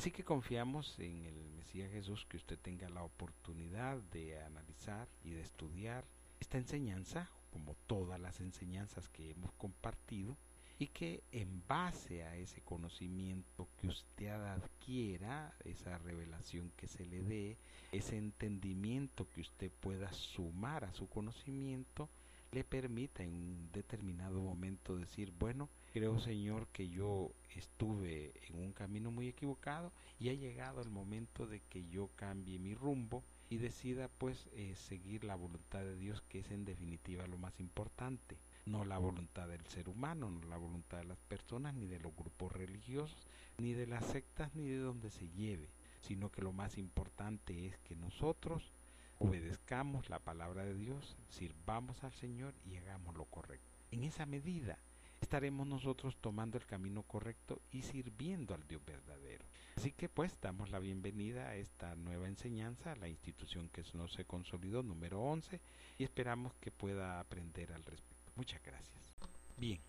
Así 0.00 0.12
que 0.12 0.24
confiamos 0.24 0.98
en 0.98 1.26
el 1.26 1.50
Mesías 1.58 1.92
Jesús 1.92 2.24
que 2.24 2.38
usted 2.38 2.58
tenga 2.58 2.88
la 2.88 3.02
oportunidad 3.02 3.98
de 4.14 4.40
analizar 4.40 5.06
y 5.22 5.32
de 5.32 5.42
estudiar 5.42 6.06
esta 6.40 6.56
enseñanza, 6.56 7.28
como 7.52 7.76
todas 7.86 8.18
las 8.18 8.40
enseñanzas 8.40 9.10
que 9.10 9.32
hemos 9.32 9.52
compartido, 9.58 10.38
y 10.78 10.86
que 10.86 11.22
en 11.32 11.62
base 11.68 12.24
a 12.24 12.34
ese 12.38 12.62
conocimiento 12.62 13.68
que 13.78 13.88
usted 13.88 14.30
adquiera, 14.30 15.54
esa 15.66 15.98
revelación 15.98 16.72
que 16.78 16.88
se 16.88 17.04
le 17.04 17.20
dé, 17.20 17.58
ese 17.92 18.16
entendimiento 18.16 19.28
que 19.34 19.42
usted 19.42 19.70
pueda 19.80 20.10
sumar 20.14 20.86
a 20.86 20.94
su 20.94 21.10
conocimiento, 21.10 22.08
le 22.52 22.64
permita 22.64 23.22
en 23.22 23.34
un 23.34 23.68
determinado 23.70 24.40
momento 24.40 24.96
decir, 24.96 25.30
bueno, 25.38 25.68
creo 25.92 26.18
Señor 26.20 26.68
que 26.68 26.88
yo 26.88 27.30
estuve 27.54 28.32
en 28.48 28.60
un 28.60 28.72
camino 28.72 29.10
muy 29.10 29.28
equivocado 29.28 29.92
y 30.18 30.28
ha 30.28 30.34
llegado 30.34 30.80
el 30.80 30.90
momento 30.90 31.46
de 31.46 31.60
que 31.68 31.86
yo 31.88 32.08
cambie 32.16 32.58
mi 32.58 32.74
rumbo 32.74 33.22
y 33.48 33.58
decida 33.58 34.08
pues 34.08 34.48
eh, 34.52 34.74
seguir 34.76 35.24
la 35.24 35.34
voluntad 35.34 35.80
de 35.80 35.96
Dios 35.96 36.22
que 36.28 36.40
es 36.40 36.50
en 36.50 36.64
definitiva 36.64 37.26
lo 37.26 37.38
más 37.38 37.58
importante 37.60 38.36
no 38.66 38.84
la 38.84 38.98
voluntad 38.98 39.48
del 39.48 39.66
ser 39.66 39.88
humano, 39.88 40.30
no 40.30 40.46
la 40.48 40.56
voluntad 40.56 40.98
de 40.98 41.04
las 41.04 41.18
personas, 41.18 41.74
ni 41.74 41.86
de 41.86 41.98
los 41.98 42.14
grupos 42.14 42.52
religiosos, 42.52 43.26
ni 43.58 43.72
de 43.72 43.86
las 43.86 44.04
sectas, 44.06 44.54
ni 44.54 44.68
de 44.68 44.78
donde 44.78 45.10
se 45.10 45.28
lleve, 45.30 45.68
sino 46.00 46.30
que 46.30 46.42
lo 46.42 46.52
más 46.52 46.78
importante 46.78 47.66
es 47.66 47.78
que 47.78 47.96
nosotros 47.96 48.72
obedezcamos 49.18 50.08
la 50.08 50.18
palabra 50.18 50.64
de 50.64 50.74
Dios, 50.74 51.16
sirvamos 51.28 52.02
al 52.04 52.12
Señor 52.12 52.54
y 52.64 52.76
hagamos 52.76 53.16
lo 53.16 53.24
correcto. 53.24 53.66
En 53.90 54.04
esa 54.04 54.24
medida 54.24 54.78
estaremos 55.20 55.66
nosotros 55.66 56.16
tomando 56.20 56.58
el 56.58 56.66
camino 56.66 57.02
correcto 57.02 57.60
y 57.72 57.82
sirviendo 57.82 58.54
al 58.54 58.66
Dios 58.66 58.84
verdadero. 58.84 59.44
Así 59.76 59.92
que 59.92 60.08
pues 60.08 60.36
damos 60.40 60.70
la 60.70 60.78
bienvenida 60.78 61.48
a 61.48 61.56
esta 61.56 61.94
nueva 61.94 62.28
enseñanza, 62.28 62.92
a 62.92 62.96
la 62.96 63.08
institución 63.08 63.68
que 63.68 63.84
no 63.94 64.08
se 64.08 64.24
consolidó, 64.24 64.82
número 64.82 65.20
11, 65.20 65.60
y 65.98 66.04
esperamos 66.04 66.52
que 66.60 66.70
pueda 66.70 67.20
aprender 67.20 67.72
al 67.72 67.84
respecto. 67.84 68.32
Muchas 68.36 68.62
gracias. 68.62 69.14
Bien, 69.56 69.80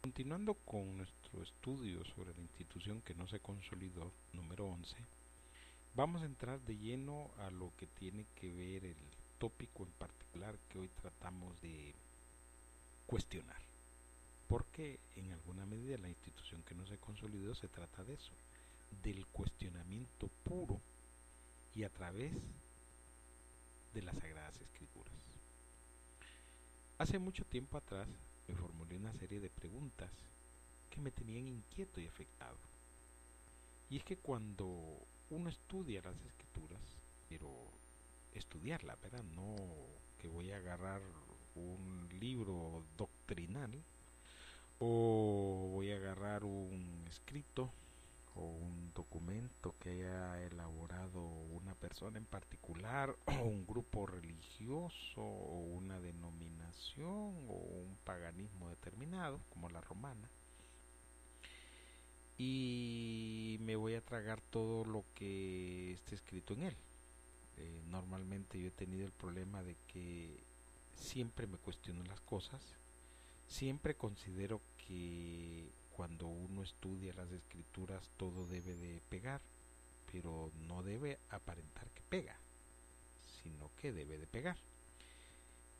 continuando 0.00 0.54
con 0.54 0.96
nuestro 0.96 1.42
estudio 1.42 2.04
sobre 2.04 2.34
la 2.34 2.40
institución 2.40 3.02
que 3.02 3.14
no 3.14 3.26
se 3.26 3.40
consolidó, 3.40 4.12
número 4.32 4.66
11, 4.66 4.96
vamos 5.94 6.22
a 6.22 6.26
entrar 6.26 6.60
de 6.60 6.76
lleno 6.76 7.30
a 7.38 7.50
lo 7.50 7.72
que 7.76 7.86
tiene 7.86 8.24
que 8.34 8.52
ver 8.52 8.84
el 8.84 8.96
tópico 9.38 9.84
en 9.84 9.92
particular 9.92 10.56
que 10.68 10.78
hoy 10.78 10.88
tratamos 11.00 11.60
de 11.60 11.94
cuestionar. 13.06 13.69
Porque 14.50 14.98
en 15.14 15.30
alguna 15.30 15.64
medida 15.64 15.96
la 15.96 16.08
institución 16.08 16.60
que 16.64 16.74
no 16.74 16.84
se 16.84 16.98
consolidó 16.98 17.54
se 17.54 17.68
trata 17.68 18.02
de 18.02 18.14
eso, 18.14 18.32
del 19.04 19.24
cuestionamiento 19.26 20.26
puro 20.42 20.80
y 21.76 21.84
a 21.84 21.88
través 21.88 22.32
de 23.94 24.02
las 24.02 24.18
Sagradas 24.18 24.60
Escrituras. 24.60 25.14
Hace 26.98 27.20
mucho 27.20 27.44
tiempo 27.44 27.78
atrás 27.78 28.08
me 28.48 28.56
formulé 28.56 28.96
una 28.96 29.12
serie 29.12 29.38
de 29.38 29.50
preguntas 29.50 30.10
que 30.90 31.00
me 31.00 31.12
tenían 31.12 31.46
inquieto 31.46 32.00
y 32.00 32.08
afectado. 32.08 32.58
Y 33.88 33.98
es 33.98 34.04
que 34.04 34.16
cuando 34.16 34.66
uno 35.30 35.48
estudia 35.48 36.02
las 36.02 36.16
escrituras, 36.26 36.82
pero 37.28 37.48
estudiarla, 38.34 38.96
¿verdad? 38.96 39.22
No 39.36 39.54
que 40.18 40.26
voy 40.26 40.50
a 40.50 40.56
agarrar 40.56 41.02
un 41.54 42.08
libro 42.18 42.82
doctrinal 42.96 43.70
o 44.80 45.68
voy 45.72 45.92
a 45.92 45.96
agarrar 45.96 46.42
un 46.42 47.04
escrito 47.06 47.70
o 48.34 48.40
un 48.40 48.92
documento 48.94 49.74
que 49.78 49.90
haya 49.90 50.42
elaborado 50.46 51.20
una 51.22 51.74
persona 51.74 52.16
en 52.16 52.24
particular 52.24 53.14
o 53.26 53.32
un 53.44 53.66
grupo 53.66 54.06
religioso 54.06 55.20
o 55.20 55.58
una 55.58 56.00
denominación 56.00 57.34
o 57.48 57.54
un 57.54 57.96
paganismo 58.04 58.70
determinado 58.70 59.38
como 59.50 59.68
la 59.68 59.82
romana. 59.82 60.30
Y 62.38 63.58
me 63.60 63.76
voy 63.76 63.94
a 63.94 64.00
tragar 64.00 64.40
todo 64.40 64.86
lo 64.86 65.04
que 65.14 65.92
esté 65.92 66.14
escrito 66.14 66.54
en 66.54 66.62
él. 66.62 66.76
Eh, 67.58 67.82
normalmente 67.88 68.58
yo 68.58 68.68
he 68.68 68.70
tenido 68.70 69.04
el 69.04 69.12
problema 69.12 69.62
de 69.62 69.76
que 69.88 70.42
siempre 70.94 71.46
me 71.46 71.58
cuestiono 71.58 72.02
las 72.04 72.20
cosas 72.20 72.79
siempre 73.50 73.94
considero 73.94 74.60
que 74.86 75.68
cuando 75.90 76.26
uno 76.26 76.62
estudia 76.62 77.12
las 77.12 77.30
escrituras 77.30 78.08
todo 78.16 78.46
debe 78.46 78.74
de 78.76 79.02
pegar, 79.10 79.40
pero 80.10 80.50
no 80.66 80.82
debe 80.82 81.18
aparentar 81.28 81.90
que 81.90 82.02
pega, 82.08 82.36
sino 83.42 83.70
que 83.80 83.92
debe 83.92 84.16
de 84.16 84.26
pegar. 84.26 84.56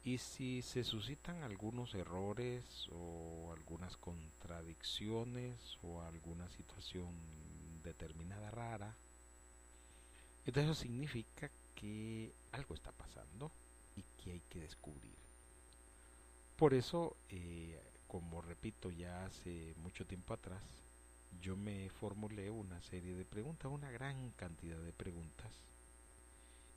Y 0.05 0.19
si 0.19 0.63
se 0.63 0.83
suscitan 0.83 1.43
algunos 1.43 1.95
errores 1.95 2.65
o 2.91 3.53
algunas 3.53 3.97
contradicciones 3.97 5.79
o 5.83 6.03
alguna 6.03 6.49
situación 6.51 7.09
determinada 7.83 8.51
rara, 8.51 8.95
entonces 10.47 10.73
eso 10.73 10.83
significa 10.83 11.51
que 11.75 12.33
algo 12.53 12.75
está 12.75 12.93
pasando 12.93 13.51
y 13.97 14.03
que 14.23 14.33
hay 14.33 14.43
que 14.49 14.61
descubrir. 14.61 15.30
Por 16.61 16.75
eso 16.75 17.17
eh, 17.31 17.81
como 18.07 18.43
repito 18.43 18.91
ya 18.91 19.25
hace 19.25 19.73
mucho 19.83 20.05
tiempo 20.05 20.35
atrás, 20.35 20.61
yo 21.41 21.57
me 21.57 21.89
formulé 21.89 22.51
una 22.51 22.83
serie 22.83 23.15
de 23.15 23.25
preguntas, 23.25 23.73
una 23.73 23.91
gran 23.91 24.29
cantidad 24.33 24.77
de 24.77 24.93
preguntas, 24.93 25.51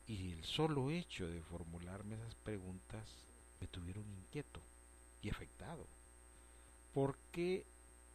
y 0.07 0.31
el 0.31 0.45
solo 0.45 0.89
hecho 0.89 1.27
de 1.27 1.41
formularme 1.41 2.15
esas 2.15 2.33
preguntas 2.33 3.03
me 3.59 3.67
tuvieron 3.67 4.05
inquieto 4.09 4.61
y 5.21 5.29
afectado, 5.29 5.85
porque, 6.93 7.65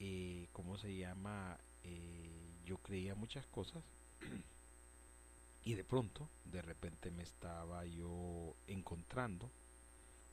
eh, 0.01 0.47
¿cómo 0.55 0.79
se 0.79 0.97
llama? 0.97 1.59
Eh, 1.85 2.31
yo 2.65 2.79
creía 2.79 3.15
muchas 3.15 3.45
cosas 3.49 3.85
y 5.67 5.75
de 5.75 5.85
pronto, 5.85 6.31
de 6.47 6.63
repente 6.63 7.11
me 7.11 7.25
estaba 7.25 7.85
yo 7.85 8.55
encontrando 8.69 9.51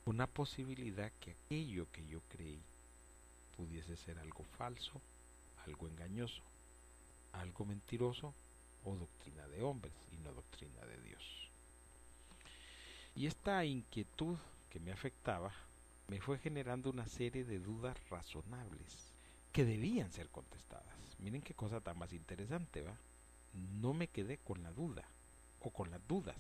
una 0.06 0.28
posibilidad 0.28 1.12
que 1.20 1.32
aquello 1.32 1.88
que 1.92 2.06
yo 2.06 2.22
creí 2.30 2.62
pudiese 3.58 3.98
ser 3.98 4.20
algo 4.20 4.44
falso, 4.58 5.02
algo 5.66 5.88
engañoso, 5.88 6.44
algo 7.34 7.66
mentiroso 7.66 8.34
o 8.84 8.96
doctrina 8.96 9.48
de 9.48 9.64
hombres 9.64 9.94
y 10.12 10.18
no 10.18 10.32
doctrina 10.32 10.86
de 10.86 11.02
Dios. 11.02 11.50
Y 13.16 13.26
esta 13.28 13.66
inquietud 13.66 14.38
que 14.70 14.80
me 14.80 14.92
afectaba 14.92 15.52
me 16.08 16.22
fue 16.22 16.38
generando 16.38 16.90
una 16.92 17.08
serie 17.08 17.44
de 17.44 17.60
dudas 17.60 17.98
razonables 18.10 19.12
que 19.52 19.66
debían 19.66 20.12
ser 20.12 20.30
contestadas. 20.30 20.86
Miren 21.20 21.42
qué 21.42 21.54
cosa 21.54 21.82
tan 21.82 21.98
más 21.98 22.14
interesante, 22.14 22.82
¿va? 22.82 22.96
No 23.82 23.94
me 23.94 24.08
quedé 24.08 24.38
con 24.38 24.62
la 24.62 24.72
duda 24.72 25.04
o 25.62 25.72
con 25.72 25.90
las 25.90 26.06
dudas, 26.08 26.36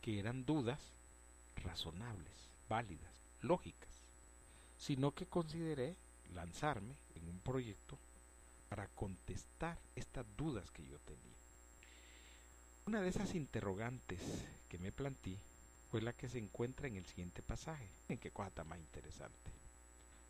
que 0.00 0.18
eran 0.18 0.46
dudas 0.46 0.78
razonables, 1.56 2.32
válidas, 2.70 3.12
lógicas, 3.42 3.90
sino 4.78 5.10
que 5.10 5.26
consideré 5.26 5.96
lanzarme 6.34 6.94
en 7.16 7.28
un 7.28 7.40
proyecto 7.40 7.98
para 8.68 8.86
contestar 8.86 9.76
estas 9.96 10.24
dudas 10.36 10.70
que 10.70 10.86
yo 10.86 10.98
tenía. 11.00 11.36
Una 12.86 13.00
de 13.02 13.08
esas 13.08 13.34
interrogantes 13.34 14.20
que 14.68 14.78
me 14.78 14.92
planteé 14.92 15.36
fue 15.90 16.00
la 16.00 16.12
que 16.12 16.28
se 16.28 16.38
encuentra 16.38 16.86
en 16.86 16.96
el 16.96 17.04
siguiente 17.04 17.42
pasaje. 17.42 17.88
¿En 18.08 18.18
qué 18.18 18.30
cosa 18.30 18.48
está 18.48 18.64
más 18.64 18.78
interesante? 18.78 19.50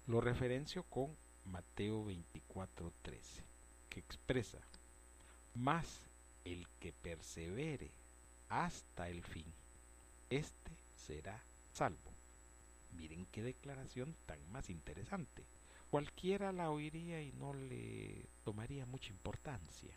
Lo 0.07 0.23
referencio 0.23 0.83
con 0.85 1.15
Mateo 1.45 2.07
24:13, 2.07 3.45
que 3.91 4.01
expresa, 4.01 4.59
más 5.55 5.87
el 6.47 6.67
que 6.81 6.93
persevere 6.93 7.91
hasta 8.49 9.11
el 9.11 9.23
fin, 9.23 9.45
este 10.31 10.71
será 11.07 11.39
salvo. 11.75 12.10
Miren 12.97 13.27
qué 13.33 13.43
declaración 13.43 14.15
tan 14.27 14.39
más 14.53 14.71
interesante. 14.71 15.43
Cualquiera 15.91 16.53
la 16.53 16.71
oiría 16.71 17.21
y 17.23 17.33
no 17.33 17.53
le 17.55 18.25
tomaría 18.45 18.87
mucha 18.87 19.11
importancia. 19.11 19.91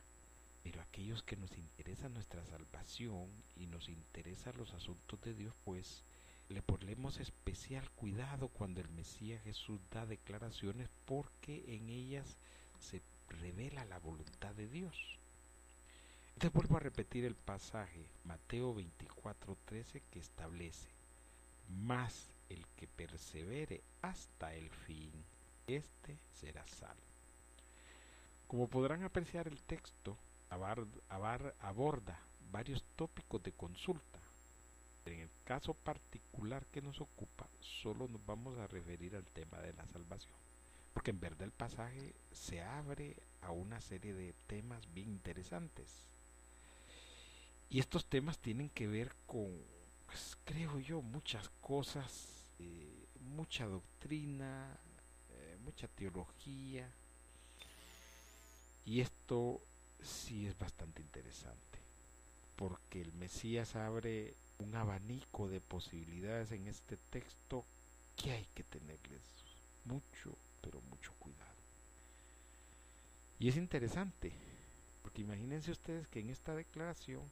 Pero 0.64 0.82
aquellos 0.82 1.22
que 1.24 1.36
nos 1.36 1.52
interesa 1.58 2.10
nuestra 2.10 2.44
salvación 2.46 3.28
y 3.58 3.68
nos 3.68 3.90
interesan 3.90 4.58
los 4.58 4.74
asuntos 4.74 5.22
de 5.22 5.34
Dios, 5.34 5.54
pues 5.66 6.02
le 6.50 6.62
ponemos 6.62 7.20
especial 7.20 7.90
cuidado 7.92 8.48
cuando 8.48 8.82
el 8.82 8.90
Mesías 8.90 9.42
Jesús 9.44 9.80
da 9.92 10.06
declaraciones 10.06 10.88
porque 11.06 11.64
en 11.68 11.90
ellas 11.90 12.26
se 12.80 13.02
revela 13.42 13.86
la 13.86 14.00
voluntad 14.00 14.54
de 14.56 14.68
Dios. 14.68 14.96
Entonces 16.36 16.54
vuelvo 16.54 16.78
a 16.78 16.82
repetir 16.82 17.26
el 17.26 17.36
pasaje, 17.36 18.06
Mateo 18.26 18.74
24:13, 18.76 20.02
que 20.12 20.20
establece, 20.20 20.90
más 21.70 22.33
el 22.50 22.66
que 22.76 22.88
persevere 22.88 23.82
hasta 24.02 24.54
el 24.54 24.70
fin, 24.70 25.12
este 25.68 26.18
será 26.40 26.66
salvo. 26.68 27.02
Como 28.48 28.68
podrán 28.68 29.04
apreciar 29.04 29.48
el 29.48 29.62
texto, 29.62 30.18
aborda 30.50 32.20
varios 32.52 32.84
tópicos 32.96 33.42
de 33.44 33.52
consulta. 33.52 34.20
En 35.06 35.20
el 35.20 35.30
caso 35.44 35.74
particular 35.74 36.66
que 36.68 36.82
nos 36.82 37.02
ocupa, 37.02 37.48
solo 37.60 38.08
nos 38.08 38.26
vamos 38.26 38.58
a 38.58 38.68
referir 38.68 39.16
al 39.16 39.26
tema 39.26 39.58
de 39.60 39.74
la 39.74 39.86
salvación. 39.88 40.32
Porque 40.94 41.12
en 41.12 41.20
verdad 41.20 41.42
el 41.42 41.52
pasaje 41.52 42.14
se 42.32 42.62
abre 42.62 43.16
a 43.42 43.52
una 43.52 43.82
serie 43.82 44.14
de 44.14 44.34
temas 44.48 44.82
bien 44.94 45.10
interesantes. 45.10 45.88
Y 47.70 47.80
estos 47.80 48.06
temas 48.06 48.38
tienen 48.38 48.70
que 48.70 48.88
ver 48.88 49.12
con, 49.26 49.50
pues, 50.14 50.38
creo 50.46 50.80
yo, 50.80 51.02
muchas 51.02 51.50
cosas, 51.60 52.28
eh, 52.60 53.08
mucha 53.36 53.66
doctrina, 53.66 54.78
eh, 55.32 55.58
mucha 55.66 55.88
teología. 55.88 56.88
Y 58.86 59.02
esto 59.02 59.60
sí 60.04 60.46
es 60.46 60.56
bastante 60.60 61.02
interesante, 61.02 61.80
porque 62.58 63.02
el 63.02 63.12
Mesías 63.14 63.76
abre 63.76 64.36
un 64.60 64.76
abanico 64.76 65.48
de 65.48 65.60
posibilidades 65.60 66.52
en 66.52 66.68
este 66.68 66.98
texto 67.10 67.66
que 68.16 68.34
hay 68.34 68.48
que 68.54 68.64
tenerles 68.66 69.24
mucho, 69.86 70.38
pero 70.62 70.80
mucho 70.92 71.12
cuidado. 71.18 71.42
Y 73.40 73.50
es 73.50 73.58
interesante, 73.58 74.32
porque 75.02 75.22
imagínense 75.22 75.72
ustedes 75.72 76.08
que 76.08 76.20
en 76.20 76.30
esta 76.30 76.54
declaración 76.54 77.24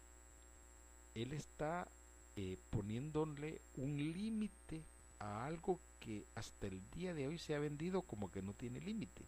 él 1.14 1.34
está 1.34 1.88
eh, 2.36 2.58
poniéndole 2.70 3.62
un 3.76 3.98
límite 3.98 4.84
a 5.20 5.46
algo 5.46 5.80
que 6.00 6.26
hasta 6.36 6.68
el 6.68 6.82
día 6.92 7.14
de 7.14 7.28
hoy 7.28 7.38
se 7.38 7.56
ha 7.56 7.60
vendido 7.60 8.02
como 8.02 8.32
que 8.32 8.42
no 8.42 8.54
tiene 8.54 8.80
límite. 8.80 9.24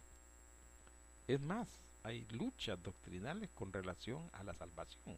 Es 1.28 1.40
más, 1.40 1.68
hay 2.02 2.26
luchas 2.30 2.82
doctrinales 2.82 3.50
con 3.54 3.72
relación 3.72 4.28
a 4.32 4.44
la 4.44 4.54
salvación. 4.54 5.16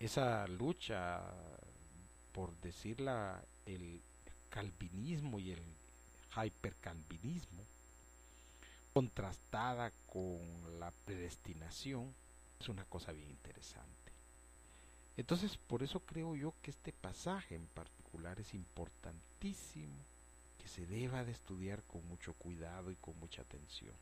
Esa 0.00 0.46
lucha, 0.48 1.20
por 2.32 2.56
decirla, 2.60 3.42
el 3.66 4.00
calvinismo 4.48 5.38
y 5.38 5.52
el 5.52 5.62
hipercalvinismo, 6.44 7.62
contrastada 8.92 9.92
con 10.06 10.40
la 10.80 10.90
predestinación, 11.04 12.14
es 12.60 12.68
una 12.68 12.84
cosa 12.84 13.12
bien 13.12 13.30
interesante. 13.30 14.01
Entonces, 15.22 15.56
por 15.56 15.84
eso 15.84 16.00
creo 16.00 16.34
yo 16.34 16.52
que 16.62 16.72
este 16.72 16.92
pasaje 16.92 17.54
en 17.54 17.66
particular 17.66 18.40
es 18.40 18.54
importantísimo 18.54 19.94
que 20.60 20.66
se 20.66 20.84
deba 20.84 21.22
de 21.24 21.30
estudiar 21.30 21.80
con 21.84 22.04
mucho 22.08 22.32
cuidado 22.32 22.90
y 22.90 22.96
con 22.96 23.16
mucha 23.20 23.42
atención 23.42 23.94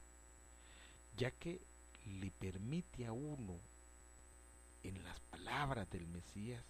ya 1.19 1.31
que 1.31 1.61
le 2.07 2.31
permite 2.31 3.05
a 3.05 3.13
uno 3.13 3.59
en 4.83 5.05
las 5.05 5.21
palabras 5.31 5.91
del 5.91 6.07
Mesías 6.07 6.65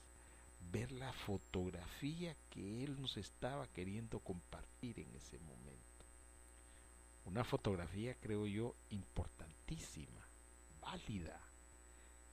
ver 0.72 0.90
la 0.90 1.12
fotografía 1.12 2.34
que 2.50 2.82
él 2.82 3.00
nos 3.00 3.16
estaba 3.16 3.68
queriendo 3.68 4.18
compartir 4.18 4.98
en 4.98 5.08
ese 5.14 5.38
momento. 5.38 5.78
Una 7.26 7.44
fotografía, 7.44 8.16
creo 8.20 8.44
yo, 8.48 8.74
importantísima, 8.90 10.20
válida, 10.80 11.38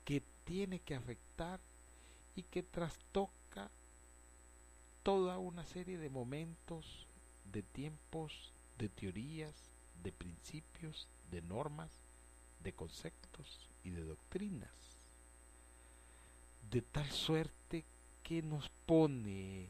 que 0.04 0.24
tiene 0.44 0.80
que 0.80 0.96
afectar 0.96 1.60
y 2.38 2.44
que 2.44 2.62
trastoca 2.62 3.70
toda 5.02 5.40
una 5.40 5.66
serie 5.66 5.98
de 5.98 6.10
momentos, 6.10 6.86
de 7.52 7.64
tiempos, 7.64 8.52
de 8.78 8.90
teorías, 8.90 9.56
de 10.04 10.12
principios, 10.12 11.08
de 11.32 11.42
normas, 11.42 11.90
de 12.64 12.74
conceptos 12.74 13.68
y 13.84 13.90
de 13.90 14.04
doctrinas, 14.04 14.70
de 16.70 16.84
tal 16.84 17.10
suerte 17.10 17.84
que 18.24 18.44
nos 18.44 18.70
pone 18.86 19.70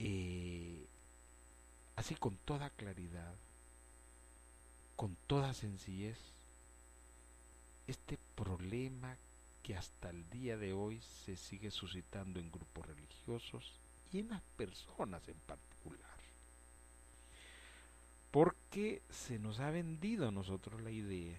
eh, 0.00 0.86
así 1.94 2.16
con 2.16 2.36
toda 2.38 2.68
claridad, 2.70 3.34
con 4.96 5.16
toda 5.28 5.54
sencillez, 5.54 6.18
este 7.86 8.18
problema 8.34 9.16
que 9.62 9.76
hasta 9.76 10.10
el 10.10 10.28
día 10.30 10.56
de 10.56 10.72
hoy 10.72 11.00
se 11.24 11.36
sigue 11.36 11.70
suscitando 11.70 12.40
en 12.40 12.50
grupos 12.50 12.86
religiosos 12.86 13.72
y 14.12 14.18
en 14.18 14.28
las 14.28 14.42
personas 14.56 15.26
en 15.28 15.38
particular. 15.46 16.10
Porque 18.30 19.02
se 19.10 19.38
nos 19.38 19.60
ha 19.60 19.70
vendido 19.70 20.26
a 20.26 20.32
nosotros 20.32 20.80
la 20.82 20.90
idea 20.90 21.38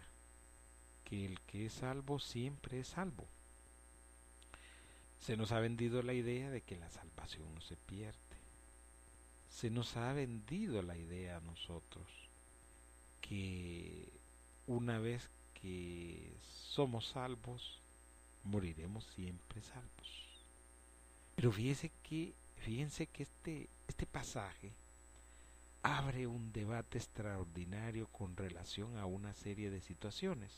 que 1.05 1.25
el 1.25 1.39
que 1.41 1.65
es 1.65 1.73
salvo 1.73 2.19
siempre 2.19 2.79
es 2.79 2.89
salvo. 2.89 3.27
Se 5.19 5.35
nos 5.37 5.51
ha 5.51 5.59
vendido 5.59 6.01
la 6.03 6.13
idea 6.13 6.49
de 6.49 6.61
que 6.61 6.77
la 6.77 6.89
salvación 6.89 7.53
no 7.55 7.61
se 7.61 7.75
pierde. 7.77 8.17
Se 9.49 9.69
nos 9.69 9.95
ha 9.97 10.13
vendido 10.13 10.81
la 10.81 10.97
idea 10.97 11.37
a 11.37 11.41
nosotros 11.41 12.07
que 13.21 14.09
una 14.67 14.99
vez 14.99 15.29
que 15.61 16.33
somos 16.41 17.07
salvos, 17.09 17.82
moriremos 18.43 19.05
siempre 19.15 19.61
salvos. 19.61 20.43
Pero 21.35 21.51
fíjense 21.51 21.91
que, 22.03 22.33
fíjense 22.57 23.07
que 23.07 23.23
este, 23.23 23.69
este 23.87 24.05
pasaje 24.05 24.71
abre 25.81 26.27
un 26.27 26.53
debate 26.53 26.97
extraordinario 26.97 28.07
con 28.07 28.37
relación 28.37 28.97
a 28.97 29.05
una 29.05 29.33
serie 29.33 29.69
de 29.69 29.81
situaciones. 29.81 30.51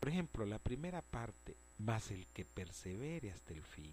Por 0.00 0.08
ejemplo, 0.08 0.46
la 0.46 0.58
primera 0.58 1.02
parte, 1.02 1.56
más 1.78 2.10
el 2.10 2.26
que 2.28 2.44
persevere 2.44 3.30
hasta 3.30 3.52
el 3.52 3.62
fin. 3.62 3.92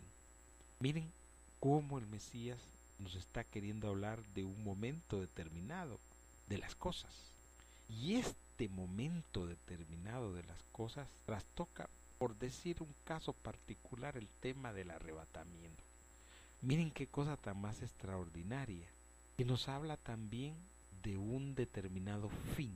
Miren 0.80 1.12
cómo 1.60 1.98
el 1.98 2.08
Mesías 2.08 2.60
nos 3.00 3.16
está 3.16 3.44
queriendo 3.44 3.90
hablar 3.90 4.24
de 4.34 4.44
un 4.44 4.64
momento 4.64 5.20
determinado 5.20 6.00
de 6.48 6.58
las 6.58 6.76
cosas. 6.76 7.12
Y 7.90 8.16
este 8.16 8.70
momento 8.70 9.46
determinado 9.46 10.34
de 10.34 10.44
las 10.44 10.64
cosas 10.72 11.08
trastoca, 11.26 11.90
por 12.18 12.38
decir 12.38 12.82
un 12.82 12.94
caso 13.04 13.34
particular, 13.34 14.18
el 14.18 14.28
tema 14.40 14.74
del 14.74 14.92
arrebatamiento. 14.92 15.84
Miren 16.62 16.92
qué 16.92 17.08
cosa 17.08 17.36
tan 17.38 17.60
más 17.60 17.82
extraordinaria 17.82 18.88
y 19.38 19.44
nos 19.44 19.68
habla 19.68 19.98
también 19.98 20.56
de 21.04 21.18
un 21.18 21.56
determinado 21.56 22.30
fin 22.56 22.74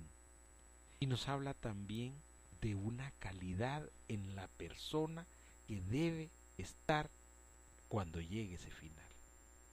y 0.99 1.05
nos 1.05 1.27
habla 1.27 1.53
también 1.53 2.13
de 2.61 2.75
una 2.75 3.11
calidad 3.19 3.87
en 4.07 4.35
la 4.35 4.47
persona 4.47 5.25
que 5.67 5.81
debe 5.81 6.29
estar 6.57 7.09
cuando 7.87 8.19
llegue 8.19 8.55
ese 8.55 8.71
final. 8.71 9.05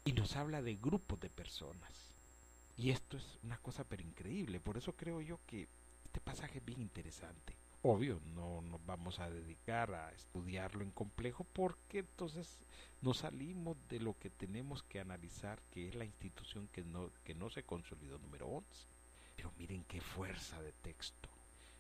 Y 0.05 0.13
nos 0.13 0.37
habla 0.37 0.63
de 0.63 0.77
grupos 0.77 1.19
de 1.21 1.31
personas. 1.31 1.91
Y 2.77 2.91
esto 2.91 3.17
es 3.17 3.25
una 3.43 3.57
cosa 3.59 3.85
pero 3.85 4.03
increíble. 4.03 4.61
Por 4.61 4.77
eso 4.77 4.93
creo 4.93 5.21
yo 5.21 5.39
que 5.47 5.67
este 6.05 6.21
pasaje 6.21 6.59
es 6.59 6.65
bien 6.65 6.83
interesante. 6.83 7.55
Obvio, 7.87 8.19
no 8.35 8.63
nos 8.63 8.85
vamos 8.87 9.21
a 9.21 9.29
dedicar 9.29 9.93
a 9.93 10.11
estudiarlo 10.13 10.83
en 10.83 10.91
complejo 10.91 11.45
porque 11.53 11.99
entonces 11.99 12.57
nos 13.03 13.19
salimos 13.19 13.77
de 13.91 14.01
lo 14.01 14.19
que 14.19 14.31
tenemos 14.31 14.83
que 14.85 15.01
analizar, 15.01 15.61
que 15.71 15.89
es 15.89 15.95
la 15.95 16.07
institución 16.07 16.67
que 16.73 16.83
no, 16.83 17.11
que 17.25 17.35
no 17.35 17.51
se 17.51 17.63
consolidó 17.63 18.19
número 18.21 18.49
11. 18.49 18.67
Pero 19.37 19.53
miren 19.59 19.85
qué 19.85 20.01
fuerza 20.01 20.63
de 20.63 20.73
texto. 20.73 21.29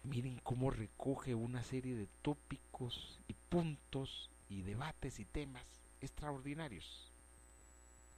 Miren 0.02 0.38
cómo 0.42 0.70
recoge 0.70 1.34
una 1.34 1.62
serie 1.62 1.94
de 1.94 2.08
tópicos 2.20 3.18
y 3.26 3.32
puntos 3.48 4.28
y 4.50 4.60
debates 4.60 5.18
y 5.20 5.24
temas 5.24 5.64
extraordinarios. 6.02 7.10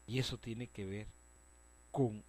Y 0.08 0.18
eso 0.18 0.38
tiene 0.38 0.66
que 0.66 0.86
ver 0.86 1.06
con 1.92 2.24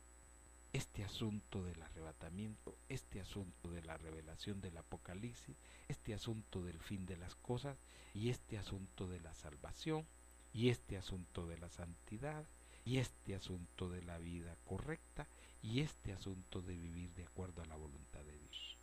este 0.77 1.03
asunto 1.03 1.63
del 1.63 1.81
arrebatamiento, 1.81 2.77
este 2.87 3.19
asunto 3.19 3.71
de 3.71 3.81
la 3.81 3.97
revelación 3.97 4.61
del 4.61 4.77
Apocalipsis, 4.77 5.57
este 5.87 6.13
asunto 6.13 6.63
del 6.63 6.79
fin 6.79 7.07
de 7.07 7.17
las 7.17 7.33
cosas 7.35 7.79
y 8.13 8.29
este 8.29 8.59
asunto 8.59 9.07
de 9.07 9.19
la 9.19 9.33
salvación 9.33 10.05
y 10.53 10.69
este 10.69 10.95
asunto 10.95 11.47
de 11.47 11.57
la 11.57 11.67
santidad 11.69 12.45
y 12.85 12.99
este 12.99 13.33
asunto 13.33 13.89
de 13.89 14.03
la 14.03 14.19
vida 14.19 14.55
correcta 14.65 15.27
y 15.63 15.81
este 15.81 16.13
asunto 16.13 16.61
de 16.61 16.77
vivir 16.77 17.11
de 17.15 17.23
acuerdo 17.23 17.63
a 17.63 17.65
la 17.65 17.75
voluntad 17.75 18.23
de 18.23 18.37
Dios. 18.37 18.77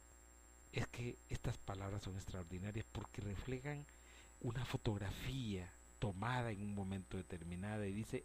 Es 0.73 0.89
que 0.89 1.17
estas 1.31 1.59
palabras 1.59 2.03
son 2.03 2.17
extraordinarias 2.17 2.87
porque 2.91 3.23
reflejan 3.23 3.87
una 4.41 4.65
fotografía 4.65 5.73
tomada 6.01 6.51
en 6.51 6.61
un 6.61 6.75
momento 6.75 7.17
determinado 7.17 7.85
y 7.85 7.93
dice, 7.93 8.25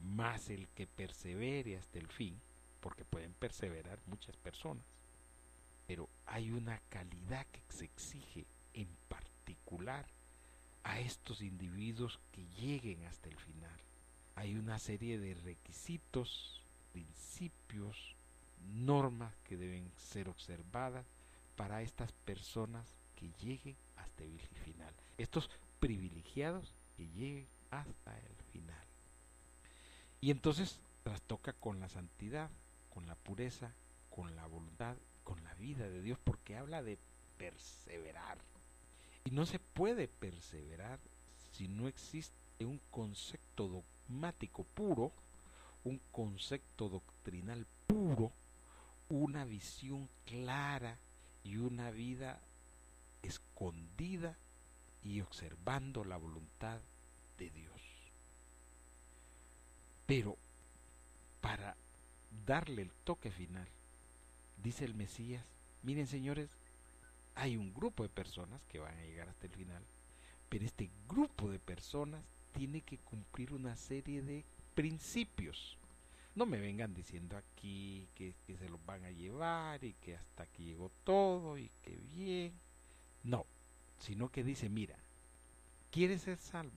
más 0.00 0.50
el 0.50 0.68
que 0.68 0.86
persevere 0.86 1.76
hasta 1.76 1.98
el 1.98 2.06
fin, 2.06 2.40
porque 2.80 3.04
pueden 3.04 3.32
perseverar 3.32 3.98
muchas 4.06 4.36
personas, 4.36 4.84
pero 5.86 6.08
hay 6.26 6.50
una 6.50 6.78
calidad 6.90 7.46
que 7.46 7.60
se 7.70 7.84
exige 7.84 8.44
en 8.74 8.88
particular 9.08 10.06
a 10.84 11.00
estos 11.00 11.40
individuos 11.40 12.18
que 12.32 12.44
lleguen 12.60 13.04
hasta 13.06 13.28
el 13.28 13.36
final. 13.36 13.80
Hay 14.36 14.54
una 14.54 14.78
serie 14.78 15.18
de 15.18 15.34
requisitos, 15.34 16.62
principios, 16.92 18.14
normas 18.74 19.34
que 19.48 19.56
deben 19.56 19.90
ser 19.96 20.28
observadas 20.28 21.06
para 21.56 21.82
estas 21.82 22.12
personas 22.12 22.86
que 23.16 23.30
lleguen 23.44 23.76
hasta 23.96 24.24
el 24.24 24.38
final. 24.64 24.92
Estos 25.16 25.50
privilegiados 25.80 26.72
que 26.96 27.08
lleguen 27.08 27.46
hasta 27.70 28.16
el 28.16 28.36
final. 28.52 28.84
Y 30.20 30.30
entonces 30.30 30.78
trastoca 31.02 31.52
con 31.52 31.80
la 31.80 31.88
santidad, 31.88 32.50
con 32.98 33.06
la 33.06 33.14
pureza, 33.14 33.70
con 34.10 34.34
la 34.34 34.44
voluntad, 34.48 34.96
con 35.22 35.40
la 35.44 35.54
vida 35.54 35.88
de 35.88 36.02
Dios, 36.02 36.18
porque 36.24 36.56
habla 36.56 36.82
de 36.82 36.98
perseverar. 37.36 38.38
Y 39.24 39.30
no 39.30 39.46
se 39.46 39.60
puede 39.60 40.08
perseverar 40.08 40.98
si 41.52 41.68
no 41.68 41.86
existe 41.86 42.34
un 42.64 42.80
concepto 42.90 43.68
dogmático 44.08 44.64
puro, 44.64 45.12
un 45.84 46.00
concepto 46.10 46.88
doctrinal 46.88 47.64
puro, 47.86 48.32
una 49.08 49.44
visión 49.44 50.08
clara 50.26 50.96
y 51.44 51.58
una 51.58 51.92
vida 51.92 52.40
escondida 53.22 54.34
y 55.04 55.20
observando 55.20 56.02
la 56.04 56.16
voluntad 56.16 56.80
de 57.38 57.48
Dios. 57.50 57.80
Pero 60.04 60.36
para 61.40 61.76
darle 62.46 62.82
el 62.82 62.90
toque 63.04 63.30
final, 63.30 63.68
dice 64.62 64.84
el 64.84 64.94
Mesías, 64.94 65.44
miren 65.82 66.06
señores, 66.06 66.50
hay 67.34 67.56
un 67.56 67.72
grupo 67.72 68.02
de 68.02 68.08
personas 68.08 68.60
que 68.70 68.80
van 68.80 68.96
a 68.98 69.04
llegar 69.04 69.28
hasta 69.28 69.46
el 69.46 69.52
final, 69.52 69.82
pero 70.48 70.64
este 70.64 70.90
grupo 71.08 71.48
de 71.50 71.58
personas 71.58 72.22
tiene 72.52 72.80
que 72.80 72.98
cumplir 72.98 73.52
una 73.52 73.76
serie 73.76 74.22
de 74.22 74.44
principios. 74.74 75.76
No 76.34 76.46
me 76.46 76.58
vengan 76.58 76.94
diciendo 76.94 77.36
aquí 77.36 78.06
que, 78.14 78.34
se 78.46 78.68
los 78.68 78.84
van 78.86 79.04
a 79.04 79.10
llevar 79.10 79.84
y 79.84 79.92
que 79.94 80.16
hasta 80.16 80.44
aquí 80.44 80.64
llegó 80.64 80.90
todo 81.04 81.58
y 81.58 81.70
que 81.82 81.96
bien. 82.14 82.52
No, 83.24 83.44
sino 84.00 84.30
que 84.30 84.42
dice, 84.44 84.68
mira, 84.68 84.96
quiere 85.90 86.18
ser 86.18 86.38
salvo. 86.38 86.72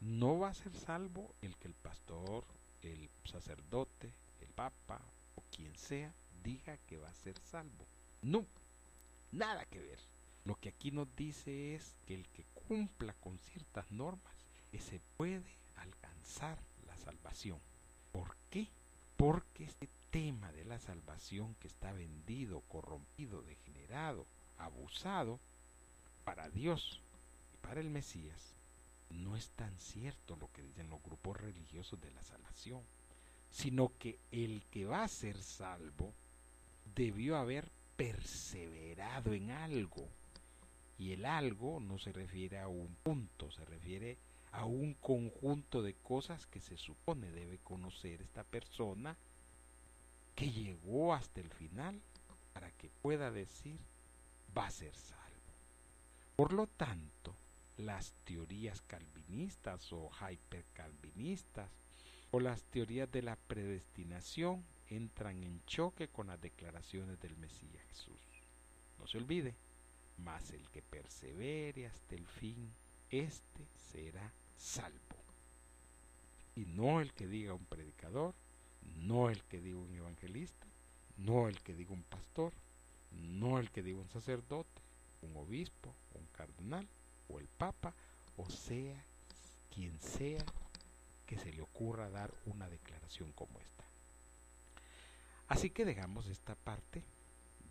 No 0.00 0.38
va 0.38 0.48
a 0.48 0.54
ser 0.54 0.74
salvo 0.74 1.32
el 1.42 1.56
que 1.56 1.68
el 1.68 1.74
pastor, 1.74 2.44
el 2.82 3.08
sacerdote, 3.24 4.12
papa 4.54 5.00
o 5.36 5.42
quien 5.54 5.76
sea 5.76 6.12
diga 6.42 6.76
que 6.88 6.98
va 6.98 7.08
a 7.08 7.14
ser 7.14 7.38
salvo. 7.50 7.86
No, 8.22 8.46
nada 9.30 9.64
que 9.66 9.78
ver. 9.78 9.98
Lo 10.44 10.56
que 10.56 10.70
aquí 10.70 10.90
nos 10.90 11.14
dice 11.16 11.74
es 11.74 11.94
que 12.06 12.14
el 12.14 12.26
que 12.28 12.44
cumpla 12.68 13.14
con 13.14 13.38
ciertas 13.38 13.90
normas, 13.92 14.34
ese 14.72 15.00
puede 15.16 15.56
alcanzar 15.76 16.58
la 16.86 16.96
salvación. 16.96 17.58
¿Por 18.10 18.36
qué? 18.50 18.68
Porque 19.16 19.64
este 19.64 19.88
tema 20.10 20.50
de 20.52 20.64
la 20.64 20.78
salvación 20.78 21.54
que 21.60 21.68
está 21.68 21.92
vendido, 21.92 22.60
corrompido, 22.62 23.42
degenerado, 23.42 24.26
abusado, 24.58 25.38
para 26.24 26.48
Dios 26.50 27.00
y 27.54 27.56
para 27.58 27.80
el 27.80 27.90
Mesías, 27.90 28.54
no 29.10 29.36
es 29.36 29.48
tan 29.50 29.76
cierto 29.78 30.36
lo 30.36 30.50
que 30.52 30.62
dicen 30.62 30.88
los 30.88 31.02
grupos 31.02 31.36
religiosos 31.36 32.00
de 32.00 32.10
la 32.12 32.22
salvación 32.22 32.82
sino 33.52 33.92
que 33.98 34.18
el 34.32 34.62
que 34.70 34.86
va 34.86 35.04
a 35.04 35.08
ser 35.08 35.40
salvo 35.40 36.12
debió 36.94 37.36
haber 37.36 37.68
perseverado 37.96 39.34
en 39.34 39.50
algo. 39.50 40.08
Y 40.98 41.12
el 41.12 41.26
algo 41.26 41.80
no 41.80 41.98
se 41.98 42.12
refiere 42.12 42.58
a 42.58 42.68
un 42.68 42.96
punto, 43.02 43.50
se 43.50 43.64
refiere 43.64 44.16
a 44.52 44.64
un 44.64 44.94
conjunto 44.94 45.82
de 45.82 45.94
cosas 45.94 46.46
que 46.46 46.60
se 46.60 46.76
supone 46.76 47.30
debe 47.30 47.58
conocer 47.58 48.22
esta 48.22 48.44
persona 48.44 49.16
que 50.34 50.50
llegó 50.50 51.14
hasta 51.14 51.40
el 51.40 51.50
final 51.50 52.00
para 52.52 52.70
que 52.72 52.88
pueda 53.02 53.30
decir 53.30 53.78
va 54.56 54.66
a 54.66 54.70
ser 54.70 54.94
salvo. 54.94 55.22
Por 56.36 56.52
lo 56.52 56.66
tanto, 56.66 57.34
las 57.78 58.12
teorías 58.24 58.80
calvinistas 58.82 59.92
o 59.92 60.10
hypercalvinistas 60.20 61.70
o 62.32 62.40
las 62.40 62.62
teorías 62.64 63.12
de 63.12 63.22
la 63.22 63.36
predestinación 63.36 64.64
entran 64.88 65.42
en 65.44 65.62
choque 65.66 66.08
con 66.08 66.26
las 66.28 66.40
declaraciones 66.40 67.20
del 67.20 67.36
Mesías 67.36 67.84
Jesús. 67.90 68.18
No 68.98 69.06
se 69.06 69.18
olvide, 69.18 69.54
mas 70.16 70.50
el 70.50 70.66
que 70.70 70.80
persevere 70.80 71.86
hasta 71.86 72.14
el 72.14 72.26
fin, 72.26 72.72
éste 73.10 73.66
será 73.92 74.32
salvo. 74.56 74.98
Y 76.56 76.64
no 76.64 77.00
el 77.00 77.12
que 77.12 77.28
diga 77.28 77.52
un 77.52 77.66
predicador, 77.66 78.34
no 78.96 79.28
el 79.28 79.42
que 79.44 79.60
diga 79.60 79.78
un 79.78 79.94
evangelista, 79.94 80.66
no 81.18 81.48
el 81.48 81.60
que 81.62 81.74
diga 81.74 81.92
un 81.92 82.02
pastor, 82.02 82.52
no 83.10 83.58
el 83.58 83.70
que 83.70 83.82
diga 83.82 83.98
un 83.98 84.08
sacerdote, 84.08 84.80
un 85.20 85.36
obispo, 85.36 85.94
un 86.14 86.26
cardenal 86.32 86.88
o 87.28 87.38
el 87.38 87.46
papa, 87.46 87.92
o 88.38 88.48
sea, 88.48 89.04
quien 89.74 90.00
sea 90.00 90.42
que 91.32 91.38
se 91.38 91.52
le 91.54 91.62
ocurra 91.62 92.10
dar 92.10 92.30
una 92.44 92.68
declaración 92.68 93.32
como 93.32 93.58
esta. 93.58 93.84
Así 95.48 95.70
que 95.70 95.86
dejamos 95.86 96.26
esta 96.26 96.54
parte 96.54 97.02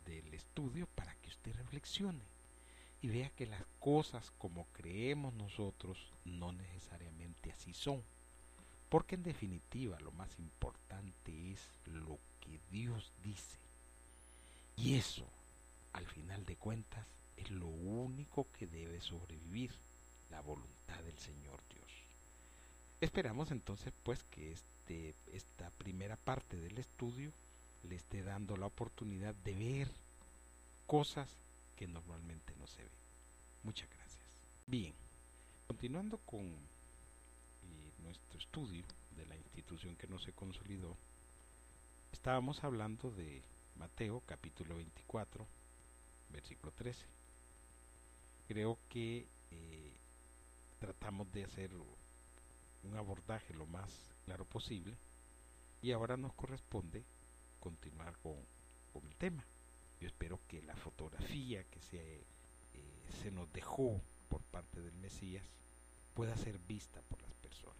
del 0.04 0.34
estudio 0.34 0.88
para 0.95 1.13
que 1.17 1.30
usted 1.30 1.56
reflexione 1.56 2.24
y 3.04 3.10
vea 3.10 3.30
que 3.30 3.45
las 3.45 3.62
cosas 3.80 4.32
como 4.39 4.65
creemos 4.74 5.36
nosotros 5.36 6.12
no 6.26 6.52
necesariamente 6.54 7.52
así 7.52 7.76
son. 7.76 8.02
Porque 8.89 9.13
en 9.13 9.21
definitiva 9.21 10.00
lo 10.00 10.12
más 10.12 10.39
importante 10.39 11.52
es 11.52 11.60
lo 11.86 12.17
que 12.39 12.60
Dios 12.71 13.12
dice. 13.24 13.60
Y 14.76 14.95
eso, 14.95 15.28
al 15.93 16.08
final 16.08 16.47
de 16.47 16.56
cuentas, 16.56 17.06
es 17.38 17.52
lo 17.52 17.67
único 17.67 18.47
que 18.58 18.65
debe 18.65 19.02
sobrevivir, 19.02 19.71
la 20.32 20.41
voluntad 20.41 21.00
del 21.04 21.19
Señor 21.19 21.62
Dios. 21.69 22.01
Esperamos 23.02 23.50
entonces 23.50 23.92
pues 24.04 24.22
que 24.30 24.52
este, 24.52 25.16
esta 25.34 25.72
primera 25.72 26.16
parte 26.18 26.56
del 26.56 26.78
estudio 26.78 27.32
le 27.90 27.96
esté 27.96 28.22
dando 28.22 28.56
la 28.58 28.68
oportunidad 28.68 29.34
de 29.44 29.56
ver 29.56 29.88
cosas 30.86 31.28
que 31.78 31.88
normalmente 31.88 32.54
no 32.60 32.68
se 32.68 32.84
ven. 32.84 32.92
Muchas 33.64 33.90
gracias. 33.90 34.22
Bien, 34.68 34.94
continuando 35.66 36.20
con 36.28 36.42
eh, 36.42 37.92
nuestro 38.04 38.38
estudio 38.38 38.84
de 39.18 39.26
la 39.26 39.36
institución 39.36 39.96
que 39.96 40.06
no 40.06 40.20
se 40.20 40.32
consolidó, 40.34 40.96
estábamos 42.14 42.64
hablando 42.64 43.10
de 43.10 43.42
Mateo 43.80 44.22
capítulo 44.28 44.76
24, 44.76 45.44
versículo 46.30 46.72
13. 46.74 47.04
Creo 48.48 48.78
que 48.90 49.26
eh, 49.50 49.92
tratamos 50.80 51.32
de 51.34 51.46
hacerlo 51.46 52.01
un 52.84 52.98
abordaje 52.98 53.54
lo 53.54 53.65
más 53.67 53.89
claro 54.26 54.46
posible 54.46 54.96
y 55.82 55.91
ahora 55.91 56.17
nos 56.17 56.34
corresponde 56.34 57.04
continuar 57.60 58.15
con, 58.24 58.36
el 59.04 59.15
tema. 59.15 59.44
Yo 60.00 60.08
espero 60.08 60.39
que 60.48 60.62
la 60.63 60.76
fotografía 60.76 61.63
que 61.63 61.80
se 61.82 62.15
eh, 62.17 62.24
se 63.22 63.32
nos 63.32 63.52
dejó 63.54 64.02
por 64.30 64.41
parte 64.41 64.82
del 64.82 64.94
Mesías 64.96 65.46
pueda 66.13 66.36
ser 66.38 66.58
vista 66.67 67.02
por 67.10 67.22
las 67.22 67.34
personas. 67.36 67.76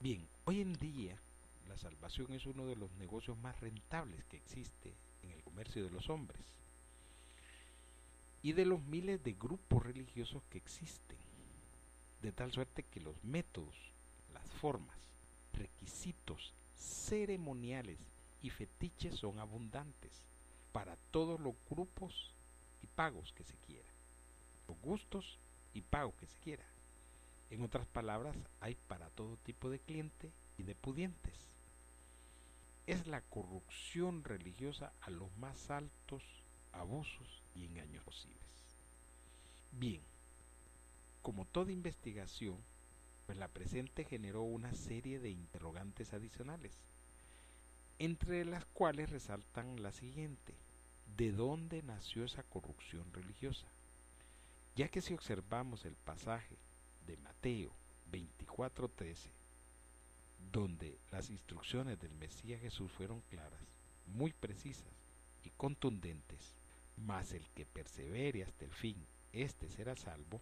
Bien, 0.00 0.26
hoy 0.44 0.60
en 0.60 0.74
día 0.74 1.16
la 1.68 1.76
salvación 1.76 2.32
es 2.32 2.46
uno 2.46 2.66
de 2.66 2.76
los 2.76 2.90
negocios 2.92 3.36
más 3.38 3.58
rentables 3.60 4.24
que 4.24 4.36
existe 4.36 4.92
en 5.22 5.30
el 5.30 5.42
comercio 5.42 5.84
de 5.84 5.90
los 5.90 6.08
hombres 6.08 6.40
y 8.42 8.52
de 8.52 8.64
los 8.64 8.80
miles 8.84 9.22
de 9.24 9.32
grupos 9.32 9.82
religiosos 9.84 10.42
que 10.50 10.58
existen, 10.58 11.18
de 12.22 12.32
tal 12.32 12.52
suerte 12.52 12.82
que 12.82 13.00
los 13.00 13.22
métodos, 13.24 13.76
las 14.34 14.46
formas, 14.60 14.96
requisitos 15.52 16.52
ceremoniales 16.76 17.98
y 18.42 18.50
fetiches 18.50 19.16
son 19.16 19.38
abundantes 19.38 20.12
para 20.72 20.96
todos 21.10 21.40
los 21.40 21.54
grupos 21.70 22.32
y 22.82 22.86
pagos 22.86 23.32
que 23.32 23.44
se 23.44 23.54
quiera, 23.66 23.88
los 24.68 24.78
gustos 24.80 25.38
y 25.74 25.80
pagos 25.82 26.14
que 26.20 26.26
se 26.26 26.38
quiera. 26.38 26.64
En 27.50 27.62
otras 27.62 27.86
palabras, 27.86 28.36
hay 28.60 28.76
para 28.88 29.08
todo 29.10 29.36
tipo 29.38 29.70
de 29.70 29.78
cliente 29.78 30.30
y 30.58 30.64
de 30.64 30.74
pudientes. 30.74 31.34
Es 32.86 33.06
la 33.06 33.20
corrupción 33.22 34.24
religiosa 34.24 34.92
a 35.00 35.10
los 35.10 35.34
más 35.38 35.70
altos 35.70 36.22
abusos 36.72 37.42
y 37.54 37.64
engaños 37.64 38.04
posibles. 38.04 38.38
Bien, 39.72 40.00
como 41.22 41.44
toda 41.44 41.72
investigación, 41.72 42.56
pues 43.26 43.36
la 43.38 43.48
presente 43.48 44.04
generó 44.04 44.42
una 44.42 44.74
serie 44.74 45.18
de 45.18 45.30
interrogantes 45.30 46.12
adicionales, 46.14 46.72
entre 47.98 48.44
las 48.44 48.64
cuales 48.66 49.10
resaltan 49.10 49.82
la 49.82 49.92
siguiente. 49.92 50.54
¿De 51.16 51.32
dónde 51.32 51.82
nació 51.82 52.24
esa 52.24 52.42
corrupción 52.44 53.04
religiosa? 53.12 53.66
Ya 54.76 54.88
que 54.88 55.00
si 55.00 55.14
observamos 55.14 55.84
el 55.84 55.94
pasaje 55.94 56.56
de 57.06 57.16
Mateo 57.16 57.72
24:13, 58.12 59.30
donde 60.52 60.98
las 61.10 61.30
instrucciones 61.30 62.00
del 62.00 62.12
Mesías 62.14 62.60
Jesús 62.60 62.90
fueron 62.92 63.20
claras, 63.30 63.60
muy 64.06 64.32
precisas 64.32 64.86
y 65.44 65.50
contundentes, 65.50 66.54
mas 66.96 67.32
el 67.32 67.46
que 67.50 67.66
persevere 67.66 68.44
hasta 68.44 68.64
el 68.64 68.72
fin, 68.72 68.96
éste 69.32 69.68
será 69.68 69.94
salvo, 69.96 70.40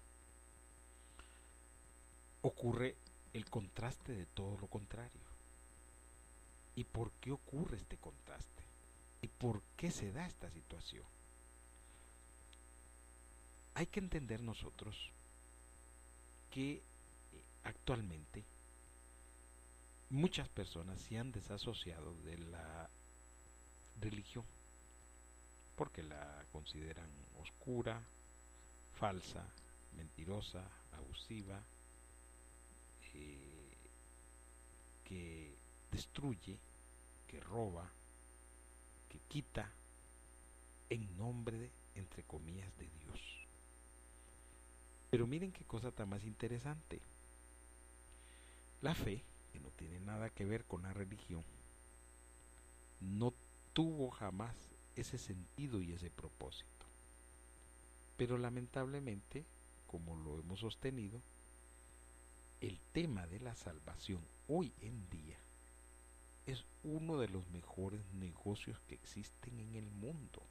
ocurre 2.46 2.94
el 3.32 3.44
contraste 3.50 4.12
de 4.12 4.26
todo 4.26 4.56
lo 4.58 4.68
contrario. 4.68 5.20
¿Y 6.76 6.84
por 6.84 7.10
qué 7.20 7.32
ocurre 7.32 7.76
este 7.76 7.96
contraste? 7.96 8.62
¿Y 9.22 9.28
por 9.28 9.62
qué 9.76 9.90
se 9.90 10.12
da 10.12 10.26
esta 10.26 10.50
situación? 10.50 11.04
Hay 13.74 13.86
que 13.86 14.00
entender 14.00 14.40
nosotros 14.40 15.10
que 16.50 16.74
eh, 16.74 16.82
actualmente 17.64 18.44
muchas 20.10 20.48
personas 20.48 21.00
se 21.00 21.18
han 21.18 21.32
desasociado 21.32 22.14
de 22.22 22.38
la 22.38 22.88
religión 24.00 24.44
porque 25.74 26.02
la 26.02 26.44
consideran 26.52 27.10
oscura, 27.40 28.00
falsa, 28.94 29.44
mentirosa, 29.96 30.62
abusiva, 30.92 31.60
que 35.08 35.54
destruye, 35.92 36.58
que 37.28 37.40
roba, 37.40 37.88
que 39.08 39.18
quita 39.28 39.70
en 40.90 41.16
nombre, 41.16 41.58
de, 41.58 41.70
entre 41.94 42.22
comillas, 42.24 42.70
de 42.78 42.84
Dios. 42.84 43.20
Pero 45.10 45.26
miren 45.26 45.52
qué 45.52 45.64
cosa 45.64 45.90
tan 45.90 46.08
más 46.08 46.24
interesante. 46.24 47.00
La 48.82 48.94
fe, 48.94 49.22
que 49.52 49.60
no 49.60 49.68
tiene 49.70 50.00
nada 50.00 50.30
que 50.30 50.44
ver 50.44 50.64
con 50.64 50.82
la 50.82 50.92
religión, 50.92 51.42
no 53.00 53.32
tuvo 53.72 54.10
jamás 54.10 54.54
ese 54.96 55.18
sentido 55.18 55.80
y 55.82 55.92
ese 55.92 56.10
propósito. 56.10 56.66
Pero 58.16 58.38
lamentablemente, 58.38 59.44
como 59.86 60.16
lo 60.16 60.40
hemos 60.40 60.60
sostenido, 60.60 61.20
el 62.60 62.78
tema 62.92 63.26
de 63.26 63.40
la 63.40 63.54
salvación 63.54 64.20
hoy 64.48 64.72
en 64.80 65.08
día 65.10 65.36
es 66.46 66.64
uno 66.84 67.18
de 67.18 67.28
los 67.28 67.46
mejores 67.48 68.00
negocios 68.14 68.78
que 68.88 68.94
existen 68.94 69.58
en 69.58 69.74
el 69.74 69.90
mundo. 69.90 70.42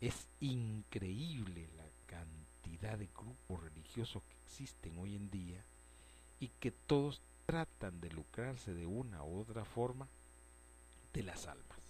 Es 0.00 0.26
increíble 0.40 1.68
la 1.76 1.84
cantidad 2.06 2.98
de 2.98 3.08
grupos 3.14 3.62
religiosos 3.62 4.22
que 4.22 4.36
existen 4.46 4.98
hoy 4.98 5.14
en 5.14 5.30
día 5.30 5.62
y 6.40 6.48
que 6.48 6.72
todos 6.72 7.20
tratan 7.46 8.00
de 8.00 8.10
lucrarse 8.10 8.74
de 8.74 8.86
una 8.86 9.22
u 9.22 9.40
otra 9.40 9.64
forma 9.64 10.08
de 11.12 11.22
las 11.22 11.46
almas. 11.46 11.80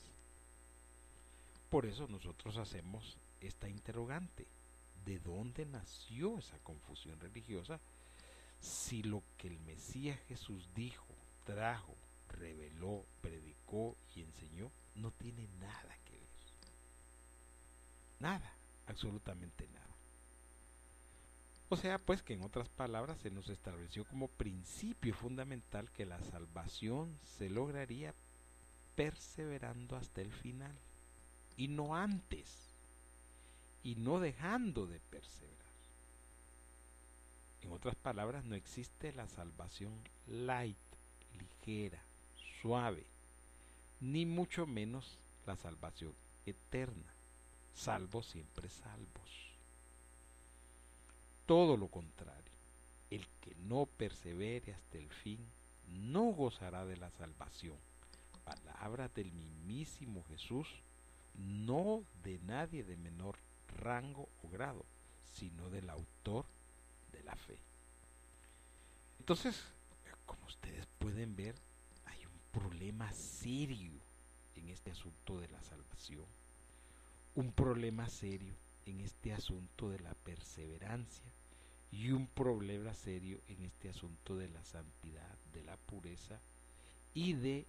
Por 1.70 1.86
eso 1.86 2.08
nosotros 2.08 2.56
hacemos 2.56 3.16
esta 3.40 3.68
interrogante. 3.68 4.46
¿De 5.06 5.18
dónde 5.18 5.64
nació 5.64 6.38
esa 6.38 6.58
confusión 6.58 7.18
religiosa 7.20 7.80
si 8.60 9.02
lo 9.02 9.22
que 9.36 9.48
el 9.48 9.58
Mesías 9.60 10.18
Jesús 10.28 10.68
dijo, 10.74 11.06
trajo, 11.44 11.96
reveló, 12.28 13.04
predicó 13.20 13.96
y 14.14 14.22
enseñó 14.22 14.70
no 14.94 15.10
tiene 15.12 15.46
nada 15.58 15.96
que 16.04 16.12
ver? 16.12 16.28
Nada, 18.18 18.52
absolutamente 18.86 19.66
nada. 19.68 19.86
O 21.68 21.76
sea, 21.76 21.98
pues 21.98 22.22
que 22.22 22.34
en 22.34 22.42
otras 22.42 22.68
palabras 22.68 23.18
se 23.20 23.30
nos 23.30 23.48
estableció 23.48 24.04
como 24.04 24.28
principio 24.28 25.14
fundamental 25.14 25.90
que 25.92 26.04
la 26.04 26.20
salvación 26.20 27.16
se 27.38 27.48
lograría 27.48 28.12
perseverando 28.96 29.96
hasta 29.96 30.20
el 30.20 30.32
final 30.32 30.76
y 31.56 31.68
no 31.68 31.94
antes 31.94 32.74
y 33.84 33.94
no 33.94 34.18
dejando 34.18 34.86
de 34.86 34.98
perseverar. 34.98 35.59
En 37.62 37.72
otras 37.72 37.94
palabras, 37.94 38.44
no 38.44 38.54
existe 38.54 39.12
la 39.12 39.28
salvación 39.28 39.92
light, 40.26 40.76
ligera, 41.38 42.00
suave, 42.60 43.04
ni 44.00 44.26
mucho 44.26 44.66
menos 44.66 45.18
la 45.46 45.56
salvación 45.56 46.14
eterna, 46.46 47.12
salvos 47.74 48.26
siempre 48.26 48.68
salvos. 48.68 49.50
Todo 51.46 51.76
lo 51.76 51.88
contrario, 51.88 52.52
el 53.10 53.26
que 53.40 53.54
no 53.66 53.86
persevere 53.86 54.72
hasta 54.72 54.98
el 54.98 55.08
fin 55.10 55.38
no 55.88 56.26
gozará 56.26 56.84
de 56.86 56.96
la 56.96 57.10
salvación. 57.10 57.76
Palabras 58.44 59.12
del 59.14 59.32
mismísimo 59.32 60.24
Jesús, 60.28 60.68
no 61.34 62.02
de 62.22 62.38
nadie 62.40 62.84
de 62.84 62.96
menor 62.96 63.36
rango 63.80 64.28
o 64.44 64.48
grado, 64.48 64.84
sino 65.34 65.68
del 65.70 65.90
autor 65.90 66.46
la 67.30 67.36
fe. 67.36 67.56
Entonces, 69.20 69.62
como 70.26 70.44
ustedes 70.46 70.86
pueden 70.98 71.36
ver, 71.36 71.54
hay 72.06 72.26
un 72.26 72.60
problema 72.60 73.12
serio 73.12 73.92
en 74.56 74.68
este 74.68 74.90
asunto 74.90 75.38
de 75.38 75.48
la 75.48 75.62
salvación, 75.62 76.26
un 77.36 77.52
problema 77.52 78.08
serio 78.08 78.54
en 78.86 79.00
este 79.00 79.32
asunto 79.32 79.90
de 79.90 80.00
la 80.00 80.14
perseverancia 80.14 81.30
y 81.92 82.10
un 82.10 82.26
problema 82.26 82.94
serio 82.94 83.40
en 83.48 83.62
este 83.62 83.90
asunto 83.90 84.36
de 84.36 84.48
la 84.48 84.64
santidad, 84.64 85.36
de 85.52 85.62
la 85.62 85.76
pureza 85.76 86.40
y 87.14 87.34
de 87.34 87.66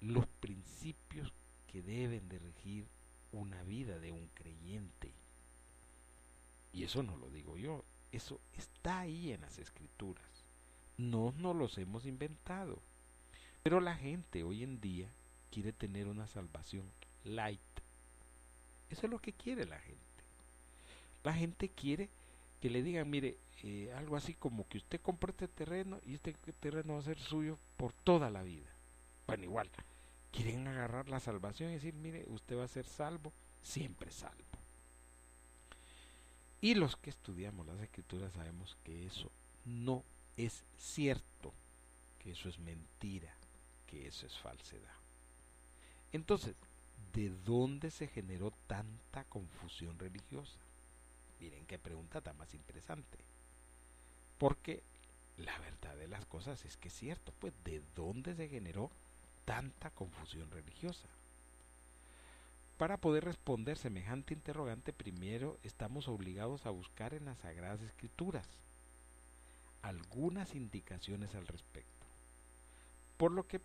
los 0.00 0.26
principios 0.26 1.32
que 1.66 1.82
deben 1.82 2.28
de 2.28 2.38
regir 2.38 2.86
una 3.32 3.62
vida 3.64 3.98
de 3.98 4.12
un 4.12 4.28
creyente. 4.34 5.12
Y 6.72 6.84
eso 6.84 7.02
no 7.02 7.16
lo 7.16 7.30
digo 7.30 7.56
yo, 7.56 7.84
eso 8.12 8.40
está 8.52 9.00
ahí 9.00 9.32
en 9.32 9.40
las 9.40 9.58
escrituras. 9.58 10.44
No 10.98 11.32
nos 11.38 11.56
los 11.56 11.78
hemos 11.78 12.06
inventado. 12.06 12.78
Pero 13.62 13.80
la 13.80 13.96
gente 13.96 14.42
hoy 14.42 14.62
en 14.62 14.80
día 14.80 15.08
quiere 15.50 15.72
tener 15.72 16.06
una 16.06 16.26
salvación 16.26 16.84
light. 17.24 17.60
Eso 18.90 19.06
es 19.06 19.10
lo 19.10 19.18
que 19.18 19.32
quiere 19.32 19.64
la 19.64 19.78
gente. 19.78 20.00
La 21.24 21.32
gente 21.32 21.68
quiere 21.68 22.10
que 22.60 22.70
le 22.70 22.82
digan, 22.82 23.08
mire, 23.08 23.38
eh, 23.62 23.92
algo 23.96 24.16
así 24.16 24.34
como 24.34 24.68
que 24.68 24.78
usted 24.78 25.00
compre 25.00 25.30
este 25.30 25.48
terreno 25.48 26.00
y 26.04 26.14
este 26.14 26.32
terreno 26.60 26.94
va 26.94 27.00
a 27.00 27.04
ser 27.04 27.18
suyo 27.18 27.58
por 27.76 27.92
toda 27.92 28.28
la 28.28 28.42
vida. 28.42 28.68
Bueno, 29.26 29.44
igual, 29.44 29.70
quieren 30.32 30.66
agarrar 30.66 31.08
la 31.08 31.20
salvación 31.20 31.70
y 31.70 31.74
decir, 31.74 31.94
mire, 31.94 32.24
usted 32.28 32.58
va 32.58 32.64
a 32.64 32.68
ser 32.68 32.86
salvo, 32.86 33.32
siempre 33.62 34.10
salvo. 34.10 34.51
Y 36.62 36.74
los 36.76 36.96
que 36.96 37.10
estudiamos 37.10 37.66
las 37.66 37.80
escrituras 37.80 38.32
sabemos 38.34 38.76
que 38.84 39.04
eso 39.04 39.32
no 39.64 40.04
es 40.36 40.62
cierto, 40.78 41.52
que 42.20 42.30
eso 42.30 42.48
es 42.48 42.60
mentira, 42.60 43.34
que 43.88 44.06
eso 44.06 44.26
es 44.26 44.38
falsedad. 44.38 44.94
Entonces, 46.12 46.54
¿de 47.12 47.30
dónde 47.44 47.90
se 47.90 48.06
generó 48.06 48.52
tanta 48.68 49.24
confusión 49.24 49.98
religiosa? 49.98 50.60
Miren 51.40 51.66
qué 51.66 51.80
pregunta 51.80 52.20
tan 52.20 52.38
más 52.38 52.54
interesante. 52.54 53.18
Porque 54.38 54.84
la 55.38 55.58
verdad 55.58 55.96
de 55.96 56.06
las 56.06 56.24
cosas 56.26 56.64
es 56.64 56.76
que 56.76 56.88
es 56.88 56.94
cierto, 56.94 57.32
pues 57.40 57.52
¿de 57.64 57.82
dónde 57.96 58.36
se 58.36 58.48
generó 58.48 58.88
tanta 59.44 59.90
confusión 59.90 60.48
religiosa? 60.52 61.08
Para 62.78 62.96
poder 62.96 63.24
responder 63.24 63.78
semejante 63.78 64.34
interrogante, 64.34 64.92
primero 64.92 65.58
estamos 65.62 66.08
obligados 66.08 66.66
a 66.66 66.70
buscar 66.70 67.14
en 67.14 67.26
las 67.26 67.38
Sagradas 67.38 67.80
Escrituras 67.80 68.46
algunas 69.82 70.54
indicaciones 70.54 71.34
al 71.34 71.46
respecto. 71.46 72.06
Por 73.16 73.32
lo 73.32 73.46
que, 73.46 73.60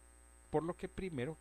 por 0.50 0.63
lo 0.63 0.76
que 0.76 0.89
primero, 0.89 1.38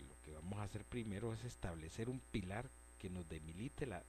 lo 0.00 0.22
que 0.24 0.32
vamos 0.32 0.58
a 0.58 0.64
hacer 0.64 0.84
primero 0.84 1.32
es 1.32 1.44
establecer 1.44 2.08
un 2.08 2.20
pilar 2.30 2.68
que 2.98 3.08
nos 3.10 3.28
delimite 3.28 3.86
la, 3.86 4.02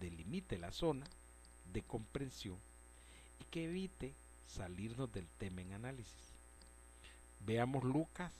delimite 0.00 0.58
la 0.58 0.72
zona 0.72 1.06
de 1.72 1.82
comprensión 1.82 2.56
y 3.40 3.44
que 3.44 3.64
evite 3.64 4.12
salirnos 4.48 5.12
del 5.12 5.28
tema 5.38 5.60
en 5.62 5.72
análisis. 5.72 6.32
Veamos 7.40 7.84
Lucas 7.84 8.32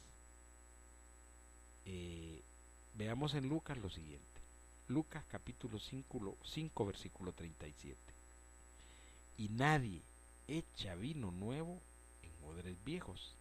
eh, 1.85 2.41
Veamos 2.97 3.35
en 3.35 3.47
Lucas 3.47 3.77
lo 3.77 3.91
siguiente. 3.91 4.25
Lucas 4.89 5.23
capítulo 5.29 5.79
5, 5.79 6.39
5 6.43 6.87
versículo 6.87 7.33
37. 7.33 7.95
Y 9.37 9.51
nadie 9.51 10.01
echa 10.49 10.95
vino 10.95 11.31
nuevo 11.31 11.83
en 12.23 12.33
odres 12.49 12.83
viejos. 12.87 13.35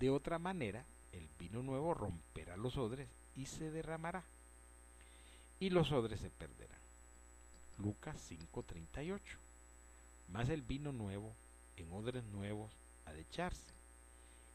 De 0.00 0.10
otra 0.10 0.40
manera, 0.40 0.84
el 1.12 1.28
vino 1.38 1.62
nuevo 1.62 1.94
romperá 1.94 2.56
los 2.56 2.76
odres 2.76 3.08
y 3.36 3.46
se 3.46 3.70
derramará. 3.70 4.24
Y 5.60 5.70
los 5.70 5.92
odres 5.92 6.20
se 6.20 6.30
perderán. 6.30 6.80
Lucas 7.78 8.16
5:38. 8.28 9.20
Más 10.32 10.48
el 10.48 10.62
vino 10.62 10.90
nuevo 10.90 11.32
en 11.76 11.92
odres 11.92 12.24
nuevos 12.24 12.72
ha 13.06 13.12
de 13.12 13.20
echarse. 13.20 13.72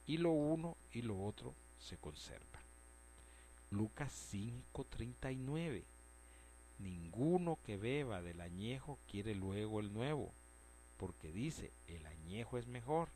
Y 0.07 0.17
lo 0.17 0.31
uno 0.31 0.75
y 0.91 1.03
lo 1.03 1.23
otro 1.23 1.53
se 1.79 1.95
conserva. 1.95 2.62
Lucas 3.73 4.13
5:39. 4.31 5.83
Ninguno 6.77 7.57
que 7.65 7.75
beba 7.75 8.21
del 8.21 8.39
añejo 8.39 8.99
quiere 9.09 9.33
luego 9.33 9.79
el 9.79 9.91
nuevo, 9.91 10.31
porque 10.97 11.31
dice, 11.31 11.71
el 11.87 12.05
añejo 12.05 12.59
es 12.59 12.67
mejor. 12.67 13.09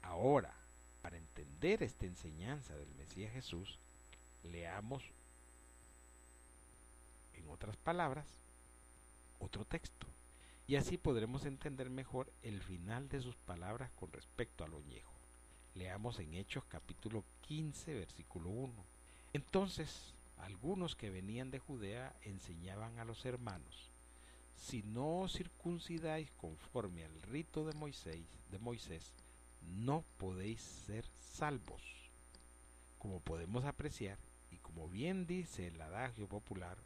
Ahora, 0.00 0.54
para 1.02 1.18
entender 1.18 1.82
esta 1.82 2.06
enseñanza 2.06 2.74
del 2.74 2.88
Mesías 2.94 3.34
Jesús, 3.34 3.78
leamos, 4.44 5.04
en 7.34 7.50
otras 7.50 7.76
palabras, 7.76 8.26
otro 9.40 9.66
texto. 9.66 10.06
Y 10.66 10.76
así 10.76 10.96
podremos 10.96 11.44
entender 11.44 11.90
mejor 11.90 12.32
el 12.42 12.62
final 12.62 13.10
de 13.10 13.20
sus 13.20 13.36
palabras 13.36 13.90
con 13.92 14.10
respecto 14.10 14.64
al 14.64 14.72
añejo. 14.72 15.09
Leamos 15.80 16.18
en 16.18 16.34
Hechos 16.34 16.62
capítulo 16.68 17.24
15, 17.40 17.94
versículo 17.94 18.50
1. 18.50 18.70
Entonces, 19.32 20.12
algunos 20.36 20.94
que 20.94 21.08
venían 21.08 21.50
de 21.50 21.58
Judea 21.58 22.14
enseñaban 22.20 22.98
a 22.98 23.06
los 23.06 23.24
hermanos, 23.24 23.90
si 24.58 24.82
no 24.82 25.20
os 25.20 25.32
circuncidáis 25.32 26.30
conforme 26.32 27.06
al 27.06 27.22
rito 27.22 27.64
de 27.64 27.72
Moisés, 27.72 28.26
de 28.50 28.58
Moisés, 28.58 29.14
no 29.78 30.04
podéis 30.18 30.60
ser 30.60 31.06
salvos. 31.18 31.82
Como 32.98 33.20
podemos 33.20 33.64
apreciar, 33.64 34.18
y 34.50 34.58
como 34.58 34.86
bien 34.86 35.26
dice 35.26 35.68
el 35.68 35.80
adagio 35.80 36.28
popular, 36.28 36.76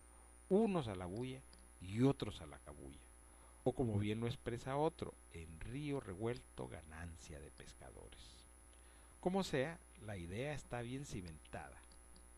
unos 0.49 0.87
a 0.87 0.95
la 0.95 1.07
bulla 1.07 1.41
y 1.81 2.03
otros 2.03 2.41
a 2.43 2.47
la 2.47 2.61
cabulla. 2.61 3.01
O 3.65 3.73
como 3.73 3.99
bien 3.99 4.21
lo 4.21 4.29
expresa 4.29 4.77
otro, 4.77 5.15
en 5.33 5.59
río 5.59 5.99
revuelto 5.99 6.69
ganancia 6.69 7.41
de 7.41 7.51
pescadores. 7.51 8.45
Como 9.25 9.43
sea, 9.43 9.79
la 10.05 10.19
idea 10.19 10.53
está 10.53 10.83
bien 10.83 11.07
cimentada. 11.07 11.81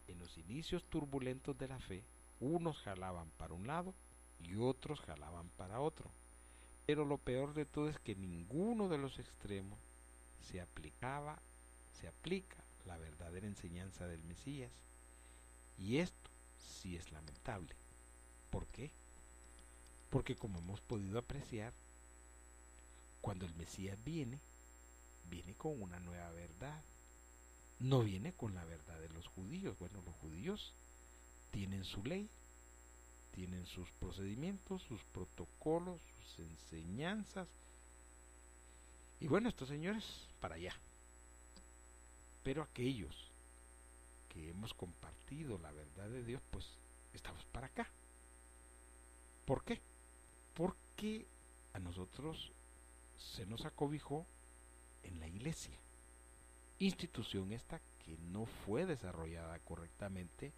En 0.06 0.20
los 0.20 0.38
inicios 0.38 0.84
turbulentos 0.84 1.58
de 1.58 1.66
la 1.66 1.80
fe, 1.80 2.04
unos 2.38 2.78
jalaban 2.78 3.28
para 3.38 3.54
un 3.54 3.66
lado 3.66 3.92
y 4.38 4.54
otros 4.54 5.00
jalaban 5.00 5.48
para 5.56 5.80
otro. 5.80 6.08
Pero 6.86 7.04
lo 7.04 7.18
peor 7.18 7.54
de 7.54 7.64
todo 7.64 7.88
es 7.88 7.98
que 7.98 8.14
ninguno 8.14 8.88
de 8.88 8.98
los 8.98 9.18
extremos 9.18 9.80
se 10.48 10.60
aplicaba, 10.60 11.40
se 12.00 12.06
aplica 12.06 12.58
la 12.86 12.96
verdadera 12.98 13.48
enseñanza 13.48 14.06
del 14.06 14.22
Mesías. 14.22 14.70
Y 15.80 15.96
esto 15.96 16.30
sí 16.80 16.94
es 16.94 17.10
lamentable. 17.10 17.74
¿Por 18.48 18.64
qué? 18.68 18.92
Porque 20.08 20.36
como 20.36 20.60
hemos 20.60 20.80
podido 20.82 21.18
apreciar, 21.18 21.72
cuando 23.22 23.44
el 23.44 23.56
Mesías 23.56 23.98
viene, 24.04 24.38
viene 25.28 25.54
con 25.54 25.80
una 25.80 25.98
nueva 26.00 26.30
verdad. 26.32 26.82
No 27.78 28.02
viene 28.02 28.32
con 28.32 28.54
la 28.54 28.64
verdad 28.64 28.98
de 29.00 29.08
los 29.10 29.26
judíos. 29.28 29.78
Bueno, 29.78 30.02
los 30.02 30.14
judíos 30.16 30.72
tienen 31.50 31.84
su 31.84 32.04
ley, 32.04 32.28
tienen 33.34 33.66
sus 33.66 33.90
procedimientos, 33.92 34.82
sus 34.82 35.02
protocolos, 35.12 36.00
sus 36.00 36.46
enseñanzas. 36.46 37.48
Y 39.20 39.26
bueno, 39.26 39.48
estos 39.48 39.68
señores 39.68 40.04
para 40.40 40.56
allá. 40.56 40.74
Pero 42.42 42.62
aquellos 42.62 43.14
que 44.28 44.50
hemos 44.50 44.72
compartido 44.74 45.58
la 45.58 45.72
verdad 45.72 46.08
de 46.08 46.22
Dios, 46.22 46.42
pues 46.50 46.66
estamos 47.12 47.44
para 47.46 47.66
acá. 47.66 47.88
¿Por 49.44 49.64
qué? 49.64 49.80
Porque 50.54 51.26
a 51.72 51.78
nosotros 51.78 52.52
se 53.34 53.46
nos 53.46 53.64
acobijó 53.64 54.26
en 55.06 55.20
la 55.20 55.28
iglesia. 55.28 55.74
Institución 56.78 57.52
esta 57.52 57.80
que 58.04 58.16
no 58.32 58.46
fue 58.46 58.86
desarrollada 58.86 59.58
correctamente 59.60 60.52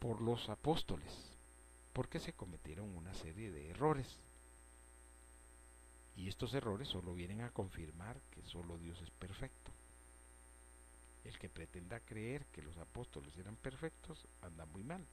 por 0.00 0.20
los 0.20 0.48
apóstoles, 0.48 1.12
porque 1.92 2.18
se 2.18 2.32
cometieron 2.32 2.96
una 2.96 3.14
serie 3.14 3.52
de 3.52 3.70
errores. 3.70 4.08
Y 6.16 6.28
estos 6.28 6.54
errores 6.54 6.88
solo 6.88 7.14
vienen 7.14 7.40
a 7.40 7.50
confirmar 7.50 8.16
que 8.34 8.42
solo 8.42 8.76
Dios 8.78 9.00
es 9.00 9.10
perfecto. 9.10 9.70
El 11.24 11.38
que 11.38 11.48
pretenda 11.48 12.00
creer 12.00 12.44
que 12.46 12.62
los 12.62 12.76
apóstoles 12.78 13.36
eran 13.38 13.54
perfectos 13.56 14.26
anda 14.42 14.66
muy 14.66 14.82
mal, 14.82 15.04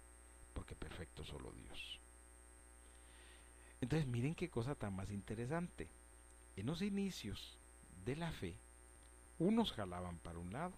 porque 0.55 0.75
perfecto 0.75 1.23
solo 1.23 1.51
Dios. 1.51 1.99
Entonces 3.79 4.07
miren 4.07 4.33
qué 4.33 4.49
cosa 4.49 4.73
tan 4.75 4.95
más 4.95 5.11
interesante. 5.11 5.87
En 6.57 6.65
los 6.65 6.81
inicios 6.81 7.58
de 8.05 8.15
la 8.15 8.31
fe, 8.31 8.55
unos 9.39 9.71
jalaban 9.71 10.17
para 10.17 10.39
un 10.39 10.51
lado 10.51 10.73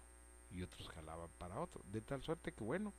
y 0.50 0.62
otros 0.62 0.88
jalaban 0.88 1.30
para 1.38 1.60
otro, 1.60 1.82
de 1.92 2.00
tal 2.00 2.22
suerte 2.22 2.52
que 2.52 2.64
bueno, 2.64 2.92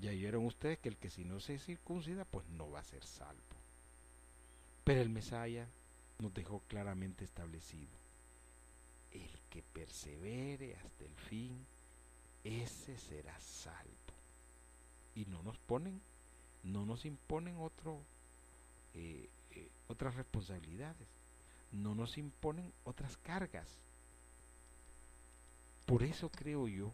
ya 0.00 0.10
oyeron 0.10 0.44
ustedes 0.44 0.78
que 0.78 0.88
el 0.88 0.96
que 0.96 1.10
si 1.10 1.24
no 1.24 1.40
se 1.40 1.58
circuncida, 1.58 2.24
pues 2.24 2.46
no 2.50 2.70
va 2.70 2.80
a 2.80 2.84
ser 2.84 3.04
salvo. 3.04 3.40
Pero 4.84 5.00
el 5.00 5.08
Mesaya 5.08 5.66
nos 6.18 6.34
dejó 6.34 6.60
claramente 6.68 7.24
establecido, 7.24 7.90
el 9.12 9.30
que 9.50 9.62
persevere 9.62 10.76
hasta 10.76 11.04
el 11.04 11.14
fin, 11.28 11.66
ese 12.44 12.98
será 12.98 13.38
salvo. 13.40 13.90
Y 15.14 15.24
no 15.26 15.42
nos 15.42 15.56
ponen, 15.58 16.00
no 16.62 16.84
nos 16.84 17.06
imponen 17.06 17.56
otro, 17.56 17.98
eh, 18.94 19.28
eh, 19.52 19.68
otras 19.88 20.14
responsabilidades 20.14 21.08
no 21.72 21.94
nos 21.94 22.18
imponen 22.18 22.72
otras 22.84 23.16
cargas. 23.18 23.66
Por 25.86 26.02
eso 26.02 26.28
creo 26.30 26.68
yo 26.68 26.92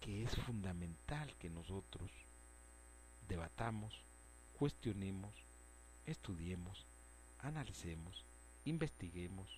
que 0.00 0.24
es 0.24 0.34
fundamental 0.34 1.32
que 1.38 1.48
nosotros 1.48 2.10
debatamos, 3.28 3.94
cuestionemos, 4.58 5.32
estudiemos, 6.06 6.84
analicemos, 7.40 8.24
investiguemos 8.64 9.48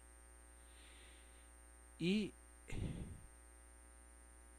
y 1.99 2.33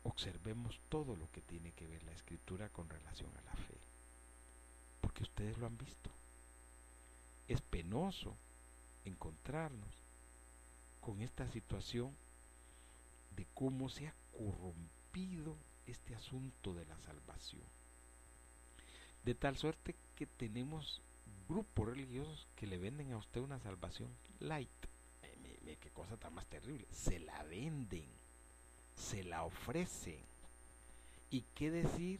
observemos 0.03 0.79
todo 0.89 1.15
lo 1.15 1.29
que 1.31 1.41
tiene 1.41 1.71
que 1.71 1.87
ver 1.87 2.03
la 2.03 2.13
escritura 2.13 2.69
con 2.69 2.89
relación 2.89 3.29
a 3.37 3.41
la 3.41 3.55
fe. 3.55 3.77
Porque 5.01 5.23
ustedes 5.23 5.57
lo 5.57 5.67
han 5.67 5.77
visto. 5.77 6.09
Es 7.47 7.61
penoso 7.61 8.35
encontrarnos 9.05 9.89
con 11.01 11.21
esta 11.21 11.47
situación 11.51 12.13
de 13.35 13.45
cómo 13.53 13.89
se 13.89 14.07
ha 14.07 14.13
corrompido 14.31 15.55
este 15.87 16.15
asunto 16.15 16.73
de 16.73 16.85
la 16.85 16.97
salvación. 16.99 17.63
De 19.23 19.35
tal 19.35 19.57
suerte 19.57 19.95
que 20.15 20.25
tenemos 20.25 21.01
grupos 21.47 21.87
religiosos 21.87 22.47
que 22.55 22.67
le 22.67 22.77
venden 22.77 23.13
a 23.13 23.17
usted 23.17 23.41
una 23.41 23.59
salvación 23.59 24.09
light. 24.39 24.69
qué 25.79 25.89
cosa 25.91 26.15
tan 26.17 26.33
más 26.33 26.45
terrible. 26.45 26.87
Se 26.91 27.19
la 27.19 27.43
venden, 27.43 28.07
se 28.95 29.23
la 29.23 29.43
ofrecen. 29.43 30.23
¿Y 31.29 31.41
qué 31.53 31.69
decir 31.69 32.19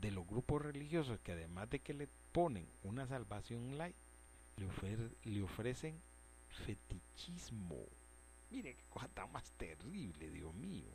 de 0.00 0.10
los 0.10 0.26
grupos 0.26 0.62
religiosos 0.62 1.18
que 1.20 1.32
además 1.32 1.68
de 1.70 1.80
que 1.80 1.94
le 1.94 2.08
proponen 2.36 2.66
una 2.82 3.06
salvación 3.06 3.78
light, 3.78 3.96
le, 4.56 5.10
le 5.24 5.42
ofrecen 5.42 6.00
fetichismo. 6.64 7.84
Mire 8.50 8.74
qué 8.74 8.84
cosa 8.90 9.08
tan 9.08 9.30
más 9.32 9.50
terrible, 9.52 10.30
Dios 10.30 10.54
mío. 10.54 10.88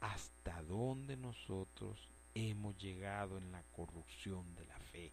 Hasta 0.00 0.62
dónde 0.62 1.16
nosotros 1.16 2.08
hemos 2.34 2.76
llegado 2.78 3.38
en 3.38 3.50
la 3.52 3.62
corrupción 3.74 4.54
de 4.56 4.66
la 4.66 4.78
fe. 4.78 5.12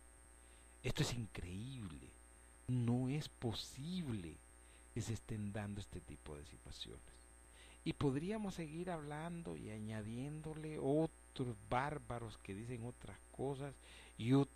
Esto 0.84 1.04
es 1.04 1.14
increíble. 1.14 2.10
No 2.68 3.10
es 3.10 3.30
posible 3.30 4.36
que 4.94 5.02
se 5.02 5.14
estén 5.14 5.52
dando 5.52 5.82
este 5.82 6.00
tipo 6.02 6.36
de 6.36 6.46
situaciones. 6.46 7.02
Y 7.86 7.94
podríamos 7.94 8.56
seguir 8.56 8.92
hablando 8.92 9.58
y 9.58 9.70
añadiéndole 9.70 10.80
otros 10.80 11.56
bárbaros 11.70 12.38
que 12.38 12.54
dicen 12.54 12.86
otras 12.86 13.18
cosas 13.32 13.74
y 14.18 14.34
otros 14.34 14.53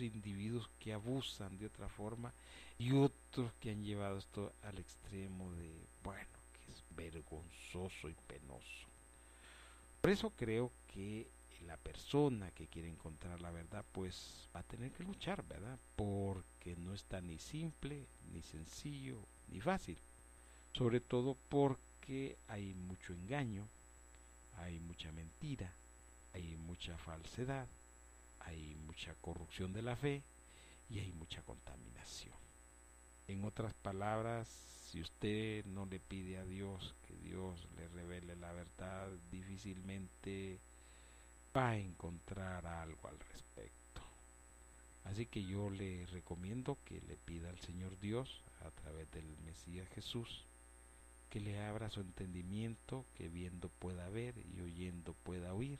individuos 0.00 0.68
que 0.80 0.92
abusan 0.92 1.58
de 1.58 1.66
otra 1.66 1.88
forma 1.88 2.32
y 2.78 2.92
otros 2.92 3.52
que 3.60 3.70
han 3.70 3.84
llevado 3.84 4.18
esto 4.18 4.52
al 4.62 4.78
extremo 4.78 5.52
de, 5.52 5.70
bueno, 6.02 6.38
que 6.52 6.72
es 6.72 6.82
vergonzoso 6.96 8.08
y 8.08 8.14
penoso. 8.26 8.88
Por 10.00 10.10
eso 10.10 10.30
creo 10.30 10.72
que 10.92 11.28
la 11.66 11.76
persona 11.76 12.50
que 12.52 12.66
quiere 12.68 12.88
encontrar 12.88 13.40
la 13.40 13.50
verdad 13.50 13.84
pues 13.92 14.48
va 14.54 14.60
a 14.60 14.64
tener 14.64 14.92
que 14.92 15.04
luchar, 15.04 15.44
¿verdad? 15.46 15.78
Porque 15.96 16.76
no 16.76 16.94
está 16.94 17.20
ni 17.20 17.38
simple, 17.38 18.06
ni 18.32 18.42
sencillo, 18.42 19.18
ni 19.48 19.60
fácil. 19.60 19.98
Sobre 20.72 21.00
todo 21.00 21.36
porque 21.48 22.36
hay 22.46 22.74
mucho 22.74 23.12
engaño, 23.12 23.66
hay 24.58 24.78
mucha 24.80 25.10
mentira, 25.12 25.72
hay 26.32 26.56
mucha 26.56 26.96
falsedad, 26.98 27.66
hay 28.40 28.74
mucha 28.86 29.14
corrupción 29.20 29.72
de 29.72 29.82
la 29.82 29.96
fe 29.96 30.22
y 30.90 30.98
hay 30.98 31.12
mucha 31.12 31.42
contaminación. 31.42 32.34
En 33.26 33.44
otras 33.44 33.74
palabras, 33.74 34.48
si 34.90 35.00
usted 35.02 35.64
no 35.66 35.84
le 35.86 36.00
pide 36.00 36.38
a 36.38 36.44
Dios 36.44 36.94
que 37.06 37.14
Dios 37.16 37.68
le 37.76 37.88
revele 37.88 38.36
la 38.36 38.52
verdad, 38.52 39.08
difícilmente 39.30 40.58
va 41.54 41.70
a 41.70 41.78
encontrar 41.78 42.66
algo 42.66 43.08
al 43.08 43.18
respecto. 43.18 44.00
Así 45.04 45.26
que 45.26 45.44
yo 45.44 45.70
le 45.70 46.06
recomiendo 46.06 46.78
que 46.84 47.00
le 47.02 47.16
pida 47.16 47.50
al 47.50 47.58
Señor 47.60 47.98
Dios, 48.00 48.40
a 48.64 48.70
través 48.70 49.10
del 49.12 49.26
Mesías 49.44 49.88
Jesús, 49.94 50.44
que 51.30 51.40
le 51.40 51.62
abra 51.62 51.90
su 51.90 52.00
entendimiento, 52.00 53.04
que 53.16 53.28
viendo 53.28 53.68
pueda 53.68 54.08
ver 54.08 54.34
y 54.54 54.60
oyendo 54.60 55.12
pueda 55.24 55.52
oír, 55.52 55.78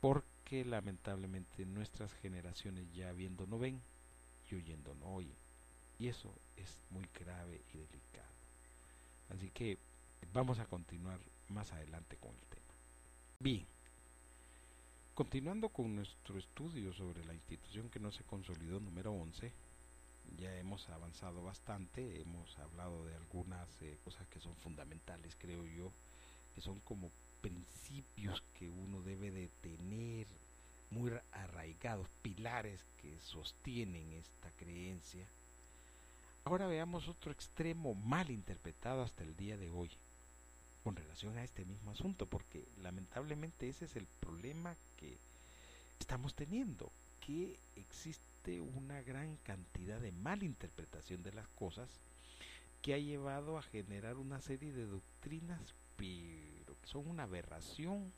porque 0.00 0.31
lamentablemente 0.50 1.64
nuestras 1.64 2.12
generaciones 2.14 2.84
ya 2.94 3.10
viendo 3.12 3.46
no 3.46 3.58
ven 3.58 3.80
y 4.50 4.54
oyendo 4.54 4.94
no 4.96 5.14
oyen. 5.14 5.34
Y 5.98 6.08
eso 6.08 6.30
es 6.56 6.68
muy 6.90 7.08
grave 7.18 7.60
y 7.72 7.78
delicado. 7.78 8.32
Así 9.30 9.50
que 9.50 9.78
vamos 10.34 10.58
a 10.58 10.66
continuar 10.66 11.18
más 11.48 11.72
adelante 11.72 12.16
con 12.16 12.30
el 12.30 12.46
tema. 12.50 12.74
Bien. 13.40 13.66
Continuando 15.14 15.68
con 15.68 15.94
nuestro 15.94 16.38
estudio 16.38 16.92
sobre 16.92 17.24
la 17.24 17.34
institución 17.34 17.88
que 17.88 18.00
no 18.00 18.10
se 18.12 18.24
consolidó 18.24 18.80
número 18.80 19.12
11, 19.12 19.50
ya 20.38 20.56
hemos 20.58 20.88
avanzado 20.88 21.42
bastante, 21.42 22.20
hemos 22.20 22.58
hablado 22.58 23.04
de 23.04 23.14
algunas 23.16 23.68
eh, 23.82 23.98
cosas 24.04 24.26
que 24.28 24.40
son 24.40 24.54
fundamentales, 24.56 25.36
creo 25.38 25.66
yo, 25.66 25.92
que 26.54 26.62
son 26.62 26.80
como 26.80 27.10
principios 27.42 28.42
que 28.58 28.70
uno 28.70 29.02
debe 29.02 29.30
de 29.30 29.48
tener 29.60 30.26
muy 30.90 31.12
arraigados, 31.32 32.08
pilares 32.22 32.80
que 33.00 33.18
sostienen 33.20 34.12
esta 34.12 34.50
creencia. 34.52 35.26
Ahora 36.44 36.66
veamos 36.66 37.08
otro 37.08 37.32
extremo 37.32 37.94
mal 37.94 38.30
interpretado 38.30 39.02
hasta 39.02 39.22
el 39.22 39.36
día 39.36 39.56
de 39.56 39.70
hoy, 39.70 39.90
con 40.84 40.96
relación 40.96 41.36
a 41.36 41.44
este 41.44 41.64
mismo 41.64 41.92
asunto, 41.92 42.26
porque 42.26 42.64
lamentablemente 42.82 43.68
ese 43.68 43.84
es 43.84 43.96
el 43.96 44.06
problema 44.20 44.74
que 44.96 45.16
estamos 46.00 46.34
teniendo, 46.34 46.90
que 47.24 47.58
existe 47.76 48.60
una 48.60 49.00
gran 49.02 49.36
cantidad 49.44 50.00
de 50.00 50.12
malinterpretación 50.12 51.22
de 51.22 51.32
las 51.32 51.46
cosas 51.48 51.88
que 52.82 52.94
ha 52.94 52.98
llevado 52.98 53.56
a 53.56 53.62
generar 53.62 54.16
una 54.16 54.40
serie 54.40 54.72
de 54.72 54.86
doctrinas, 54.86 55.60
son 56.84 57.08
una 57.08 57.24
aberración 57.24 58.12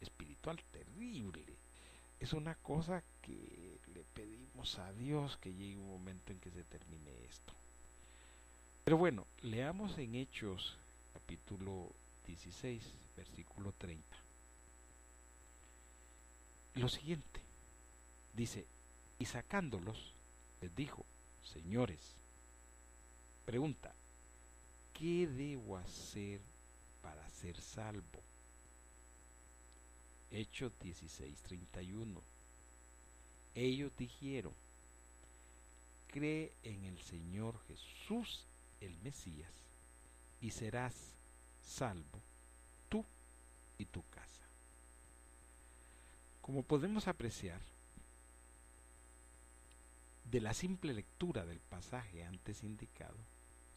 espiritual 0.00 0.62
terrible. 0.72 1.44
Es 2.20 2.32
una 2.32 2.54
cosa 2.54 3.02
que 3.22 3.78
le 3.94 4.04
pedimos 4.14 4.78
a 4.78 4.92
Dios 4.92 5.36
que 5.38 5.52
llegue 5.52 5.78
un 5.78 5.88
momento 5.88 6.32
en 6.32 6.40
que 6.40 6.50
se 6.50 6.64
termine 6.64 7.10
esto. 7.24 7.52
Pero 8.84 8.96
bueno, 8.96 9.26
leamos 9.42 9.98
en 9.98 10.14
Hechos 10.14 10.76
capítulo 11.12 11.90
16, 12.26 12.82
versículo 13.16 13.72
30. 13.72 14.04
Lo 16.74 16.88
siguiente, 16.88 17.40
dice, 18.34 18.66
y 19.18 19.26
sacándolos, 19.26 20.12
les 20.60 20.74
dijo, 20.76 21.04
señores, 21.42 21.98
pregunta, 23.44 23.94
¿qué 24.92 25.26
debo 25.26 25.78
hacer 25.78 26.40
para 27.06 27.30
ser 27.30 27.60
salvo? 27.60 28.20
Hechos 30.32 30.72
16:31. 30.82 32.20
Ellos 33.54 33.92
dijeron, 33.96 34.52
cree 36.08 36.52
en 36.64 36.84
el 36.84 37.00
Señor 37.00 37.60
Jesús 37.68 38.44
el 38.80 38.92
Mesías 39.04 39.52
y 40.40 40.50
serás 40.50 40.94
salvo 41.64 42.20
tú 42.88 43.04
y 43.78 43.84
tu 43.84 44.02
casa. 44.10 44.42
Como 46.42 46.64
podemos 46.64 47.06
apreciar, 47.06 47.60
de 50.24 50.40
la 50.40 50.54
simple 50.54 50.92
lectura 50.92 51.46
del 51.46 51.60
pasaje 51.60 52.24
antes 52.24 52.64
indicado, 52.64 53.16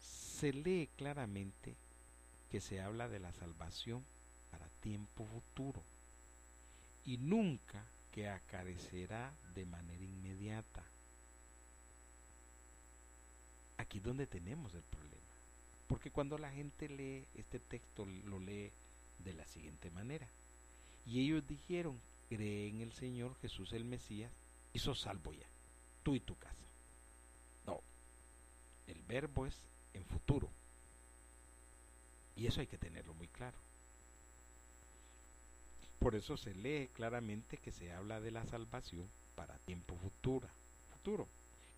se 0.00 0.52
lee 0.52 0.88
claramente 0.96 1.76
que 2.50 2.60
se 2.60 2.80
habla 2.80 3.08
de 3.08 3.20
la 3.20 3.32
salvación 3.32 4.04
para 4.50 4.66
tiempo 4.82 5.26
futuro 5.26 5.82
y 7.06 7.16
nunca 7.18 7.84
que 8.12 8.28
acarecerá 8.28 9.32
de 9.54 9.64
manera 9.66 10.02
inmediata. 10.02 10.82
Aquí 13.78 14.00
donde 14.00 14.26
tenemos 14.26 14.74
el 14.74 14.82
problema. 14.82 15.10
Porque 15.86 16.10
cuando 16.10 16.38
la 16.38 16.50
gente 16.50 16.88
lee 16.88 17.24
este 17.34 17.58
texto, 17.58 18.04
lo 18.04 18.38
lee 18.38 18.70
de 19.24 19.32
la 19.32 19.46
siguiente 19.46 19.90
manera. 19.90 20.28
Y 21.06 21.20
ellos 21.20 21.46
dijeron, 21.46 22.00
cree 22.28 22.68
en 22.68 22.80
el 22.80 22.92
Señor 22.92 23.34
Jesús 23.40 23.72
el 23.72 23.84
Mesías 23.84 24.30
y 24.72 24.78
sos 24.78 25.00
salvo 25.00 25.32
ya, 25.32 25.46
tú 26.02 26.14
y 26.14 26.20
tu 26.20 26.36
casa. 26.36 26.54
No, 27.66 27.80
el 28.86 29.02
verbo 29.02 29.46
es 29.46 29.56
en 29.94 30.04
futuro. 30.04 30.48
Y 32.40 32.46
eso 32.46 32.62
hay 32.62 32.66
que 32.66 32.78
tenerlo 32.78 33.12
muy 33.12 33.28
claro. 33.28 33.58
Por 35.98 36.14
eso 36.14 36.38
se 36.38 36.54
lee 36.54 36.88
claramente 36.94 37.58
que 37.58 37.70
se 37.70 37.92
habla 37.92 38.18
de 38.18 38.30
la 38.30 38.46
salvación 38.46 39.06
para 39.34 39.58
tiempo 39.58 39.94
futuro, 39.96 40.48
futuro 40.90 41.28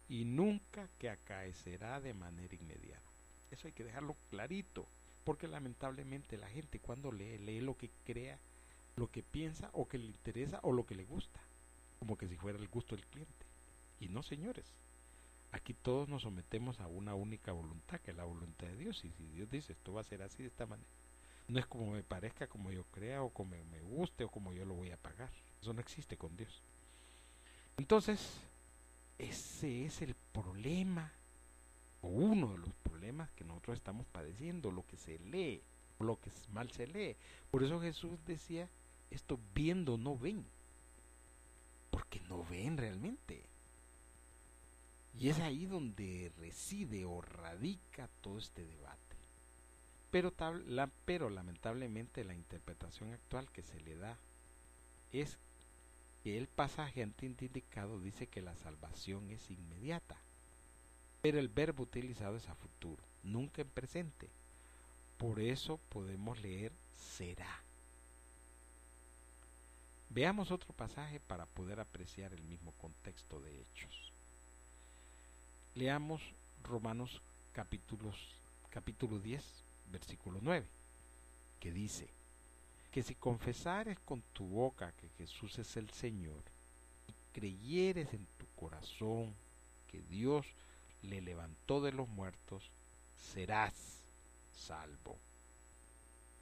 y 0.09 0.25
nunca 0.25 0.87
que 1.01 1.11
acaecerá 1.11 2.01
de 2.01 2.15
manera 2.15 2.55
inmediata. 2.55 3.03
Eso 3.51 3.67
hay 3.67 3.73
que 3.73 3.83
dejarlo 3.83 4.15
clarito, 4.31 4.87
porque 5.25 5.49
lamentablemente 5.49 6.39
la 6.39 6.49
gente 6.49 6.79
cuando 6.79 7.11
lee, 7.11 7.39
lee 7.39 7.61
lo 7.61 7.77
que 7.77 7.91
crea, 8.07 8.39
lo 8.95 9.11
que 9.11 9.25
piensa 9.25 9.69
o 9.73 9.89
que 9.89 9.99
le 9.99 10.07
interesa 10.07 10.61
o 10.63 10.71
lo 10.71 10.87
que 10.87 10.95
le 10.95 11.07
gusta, 11.07 11.41
como 11.99 12.17
que 12.17 12.29
si 12.29 12.37
fuera 12.37 12.57
el 12.57 12.69
gusto 12.69 12.95
del 12.95 13.05
cliente. 13.07 13.47
Y 13.99 14.07
no, 14.11 14.23
señores, 14.23 14.67
aquí 15.53 15.75
todos 15.75 16.09
nos 16.09 16.23
sometemos 16.23 16.81
a 16.81 16.89
una 16.89 17.15
única 17.15 17.53
voluntad, 17.53 18.01
que 18.01 18.11
es 18.11 18.17
la 18.17 18.25
voluntad 18.25 18.67
de 18.67 18.77
Dios. 18.77 19.05
Y 19.05 19.11
si 19.13 19.25
Dios 19.29 19.51
dice 19.51 19.73
esto 19.73 19.93
va 19.93 20.01
a 20.01 20.05
ser 20.05 20.23
así 20.23 20.43
de 20.43 20.49
esta 20.49 20.67
manera, 20.67 20.89
no 21.49 21.59
es 21.59 21.67
como 21.67 21.93
me 21.93 22.03
parezca, 22.03 22.47
como 22.47 22.73
yo 22.73 22.85
crea 22.85 23.23
o 23.23 23.31
como 23.31 23.55
me 23.71 23.81
guste 23.83 24.25
o 24.25 24.31
como 24.31 24.53
yo 24.53 24.65
lo 24.65 24.75
voy 24.75 24.91
a 24.91 24.97
pagar. 24.97 25.31
Eso 25.61 25.73
no 25.73 25.81
existe 25.81 26.17
con 26.17 26.37
Dios. 26.37 26.61
Entonces, 27.77 28.21
ese 29.19 29.87
es 29.87 30.03
el 30.03 30.15
problema 30.33 31.13
o 32.01 32.09
uno 32.09 32.53
de 32.53 32.59
los 32.59 32.73
problemas 32.83 33.31
que 33.33 33.45
nosotros 33.45 33.77
estamos 33.77 34.07
padeciendo, 34.07 34.71
lo 34.71 34.85
que 34.87 34.97
se 34.97 35.19
lee, 35.19 35.63
lo 36.01 36.19
que 36.19 36.31
mal 36.53 36.71
se 36.73 36.87
lee. 36.87 37.17
Por 37.51 37.63
eso 37.63 37.81
Jesús 37.81 38.19
decía, 38.27 38.69
esto 39.11 39.39
viendo 39.55 39.97
no 39.97 40.17
ven, 40.17 40.45
porque 41.91 42.21
no 42.29 42.45
ven 42.45 42.77
realmente. 42.77 43.52
Y 45.19 45.29
es 45.29 45.41
ahí 45.41 45.67
donde 45.67 46.33
reside 46.39 47.05
o 47.05 47.21
radica 47.21 48.09
todo 48.23 48.39
este 48.39 48.65
debate. 48.65 48.99
Pero, 51.05 51.31
lamentablemente 51.31 52.23
la 52.23 52.35
interpretación 52.35 53.13
actual 53.13 53.51
que 53.51 53.63
se 53.63 53.81
le 53.81 53.97
da 53.97 54.17
es 55.13 55.39
que 56.23 56.37
el 56.37 56.47
pasaje 56.47 57.03
indicado 57.47 57.99
dice 57.99 58.27
que 58.27 58.43
la 58.43 58.55
salvación 58.57 59.31
es 59.31 59.51
inmediata, 59.51 60.17
pero 61.23 61.39
el 61.39 61.49
verbo 61.49 61.83
utilizado 61.83 62.37
es 62.37 62.49
a 62.49 62.55
futuro, 62.55 63.03
nunca 63.23 63.63
en 63.63 63.69
presente. 63.69 64.29
Por 65.17 65.41
eso 65.41 65.79
podemos 65.89 66.41
leer 66.43 66.73
será. 67.17 67.63
Veamos 70.11 70.51
otro 70.51 70.75
pasaje 70.75 71.21
para 71.21 71.47
poder 71.47 71.81
apreciar 71.81 72.35
el 72.35 72.43
mismo 72.43 72.73
contexto 72.73 73.41
de 73.41 73.63
hechos. 73.63 74.12
Leamos 75.75 76.21
Romanos 76.65 77.23
capítulos, 77.55 78.15
capítulo 78.69 79.19
10, 79.19 79.43
versículo 79.91 80.39
9, 80.43 80.67
que 81.61 81.73
dice, 81.73 82.09
que 82.91 83.03
si 83.03 83.15
confesares 83.15 83.99
con 84.01 84.21
tu 84.35 84.45
boca 84.45 84.93
que 84.93 85.09
Jesús 85.17 85.59
es 85.59 85.79
el 85.79 85.89
Señor 85.89 86.43
y 87.09 87.15
creyeres 87.33 88.13
en 88.13 88.27
tu 88.37 88.47
corazón 88.55 89.35
que 89.91 90.03
Dios 90.03 90.47
le 91.03 91.23
levantó 91.23 91.81
de 91.81 91.93
los 91.93 92.07
muertos, 92.07 92.71
serás 93.33 93.73
salvo. 94.55 95.17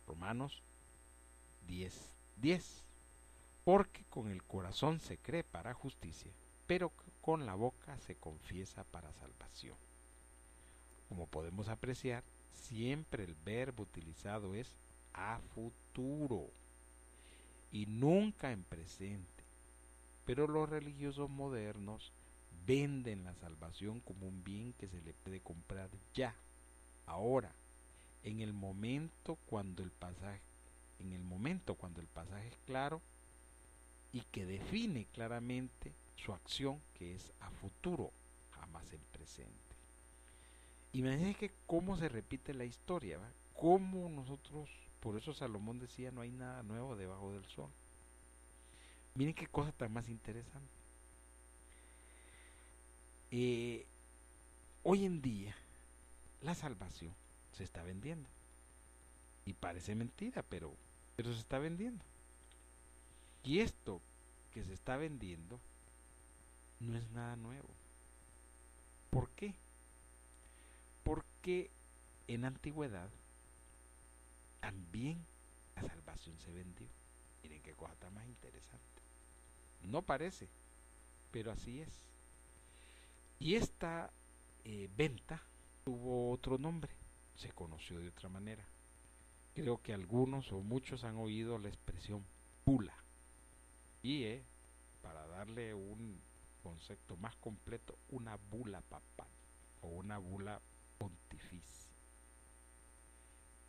Romanos 0.08 0.60
10, 1.68 1.94
10. 2.42 2.82
Porque 3.64 4.02
con 4.10 4.28
el 4.28 4.42
corazón 4.42 4.98
se 4.98 5.18
cree 5.18 5.44
para 5.44 5.72
justicia, 5.72 6.32
pero 6.66 6.90
con 7.30 7.46
la 7.46 7.54
boca 7.54 7.96
se 7.98 8.16
confiesa 8.16 8.82
para 8.82 9.12
salvación. 9.12 9.76
Como 11.08 11.28
podemos 11.28 11.68
apreciar, 11.68 12.24
siempre 12.52 13.22
el 13.22 13.36
verbo 13.44 13.84
utilizado 13.84 14.56
es 14.56 14.76
a 15.14 15.38
futuro 15.54 16.48
y 17.70 17.86
nunca 17.86 18.50
en 18.50 18.64
presente. 18.64 19.44
Pero 20.26 20.48
los 20.48 20.68
religiosos 20.68 21.30
modernos 21.30 22.10
venden 22.66 23.22
la 23.22 23.34
salvación 23.34 24.00
como 24.00 24.26
un 24.26 24.42
bien 24.42 24.72
que 24.72 24.88
se 24.88 25.00
le 25.00 25.12
puede 25.12 25.38
comprar 25.38 25.88
ya, 26.12 26.34
ahora, 27.06 27.52
en 28.24 28.40
el 28.40 28.52
momento 28.52 29.38
cuando 29.46 29.84
el 29.84 29.92
pasaje, 29.92 30.40
en 30.98 31.12
el 31.12 31.22
momento 31.22 31.76
cuando 31.76 32.00
el 32.00 32.08
pasaje 32.08 32.48
es 32.48 32.58
claro 32.66 33.00
y 34.12 34.20
que 34.32 34.44
define 34.44 35.06
claramente 35.12 35.92
su 36.16 36.32
acción 36.32 36.80
que 36.98 37.14
es 37.14 37.32
a 37.40 37.50
futuro, 37.50 38.10
jamás 38.50 38.92
en 38.92 39.00
presente. 39.12 39.52
Imagínense 40.92 41.38
que 41.38 41.52
cómo 41.66 41.96
se 41.96 42.08
repite 42.08 42.52
la 42.52 42.64
historia, 42.64 43.18
¿va? 43.18 43.28
cómo 43.54 44.08
nosotros 44.08 44.68
por 45.00 45.16
eso 45.16 45.32
Salomón 45.32 45.78
decía, 45.78 46.10
no 46.10 46.20
hay 46.20 46.30
nada 46.30 46.62
nuevo 46.62 46.94
debajo 46.94 47.32
del 47.32 47.44
sol. 47.46 47.70
Miren 49.14 49.34
qué 49.34 49.46
cosa 49.46 49.72
tan 49.72 49.92
más 49.92 50.08
interesante. 50.08 50.68
Eh, 53.30 53.86
hoy 54.82 55.06
en 55.06 55.22
día, 55.22 55.56
la 56.42 56.54
salvación 56.54 57.14
se 57.56 57.64
está 57.64 57.82
vendiendo. 57.82 58.28
Y 59.46 59.54
parece 59.54 59.94
mentira, 59.94 60.42
pero, 60.42 60.74
pero 61.16 61.32
se 61.32 61.40
está 61.40 61.58
vendiendo. 61.58 62.04
Y 63.42 63.60
esto 63.60 64.00
que 64.52 64.64
se 64.64 64.72
está 64.72 64.96
vendiendo 64.96 65.58
no 66.80 66.96
es 66.96 67.08
nada 67.10 67.36
nuevo. 67.36 67.68
¿Por 69.10 69.28
qué? 69.30 69.54
Porque 71.04 71.70
en 72.28 72.44
antigüedad 72.44 73.10
también 74.60 75.18
la 75.76 75.82
salvación 75.82 76.38
se 76.38 76.52
vendió. 76.52 76.86
Miren 77.42 77.62
qué 77.62 77.72
cosa 77.72 77.94
tan 77.94 78.14
más 78.14 78.26
interesante. 78.26 78.84
No 79.82 80.02
parece, 80.02 80.48
pero 81.32 81.50
así 81.50 81.80
es. 81.80 81.88
Y 83.38 83.54
esta 83.54 84.10
eh, 84.64 84.88
venta 84.96 85.42
tuvo 85.84 86.30
otro 86.30 86.58
nombre, 86.58 86.92
se 87.36 87.50
conoció 87.50 87.98
de 87.98 88.08
otra 88.08 88.28
manera. 88.28 88.64
Creo 89.54 89.82
que 89.82 89.94
algunos 89.94 90.52
o 90.52 90.60
muchos 90.60 91.04
han 91.04 91.16
oído 91.16 91.58
la 91.58 91.68
expresión 91.68 92.24
bula. 92.64 92.94
Y 94.02 94.24
eh, 94.24 94.42
para 95.02 95.26
darle 95.26 95.74
un 95.74 96.20
concepto 96.62 97.16
más 97.16 97.34
completo, 97.36 97.96
una 98.10 98.36
bula 98.50 98.80
papal 98.82 99.28
o 99.82 99.88
una 99.88 100.18
bula 100.18 100.60
pontificia. 100.98 101.90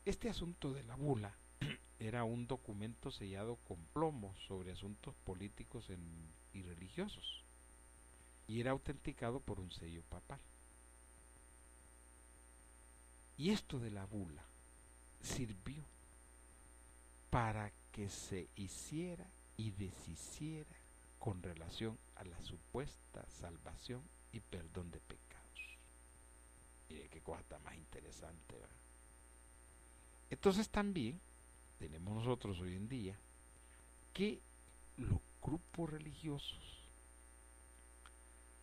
Este 0.06 0.30
asunto 0.30 0.74
de 0.74 0.84
la 0.84 0.96
bula 0.96 1.34
era 2.00 2.24
un 2.24 2.48
documento 2.48 3.12
sellado 3.12 3.58
con 3.68 3.78
plomo 3.94 4.36
sobre 4.48 4.72
asuntos 4.72 5.16
políticos 5.26 5.88
y 6.54 6.64
religiosos 6.64 7.44
y 8.48 8.60
era 8.60 8.72
autenticado 8.72 9.40
por 9.40 9.60
un 9.60 9.72
sello 9.72 10.02
papal. 10.10 10.40
Y 13.38 13.52
esto 13.52 13.80
de 13.80 13.92
la 13.92 14.06
bula 14.06 14.44
sirvió 15.22 15.84
para 17.30 17.72
que 17.94 18.10
se 18.10 18.50
hiciera 18.56 19.26
y 19.62 19.70
deshiciera 19.70 20.76
con 21.20 21.44
relación 21.44 21.96
a 22.16 22.24
la 22.24 22.40
supuesta 22.42 23.24
salvación 23.40 24.02
y 24.32 24.40
perdón 24.40 24.90
de 24.90 25.00
pecados. 25.00 25.78
Mire 26.90 27.08
qué 27.10 27.22
cosa 27.22 27.60
más 27.60 27.76
interesante, 27.76 28.56
¿verdad? 28.56 28.76
Entonces 30.32 30.68
también 30.70 31.20
tenemos 31.78 32.16
nosotros 32.16 32.60
hoy 32.60 32.76
en 32.76 32.90
día 32.90 33.16
que 34.16 34.40
los 34.98 35.20
grupos 35.44 35.92
religiosos, 35.92 36.90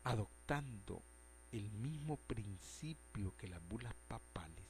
adoptando 0.03 1.01
el 1.53 1.71
mismo 1.71 2.17
principio 2.17 3.37
que 3.37 3.47
las 3.47 3.67
bulas 3.69 3.95
papales, 4.09 4.67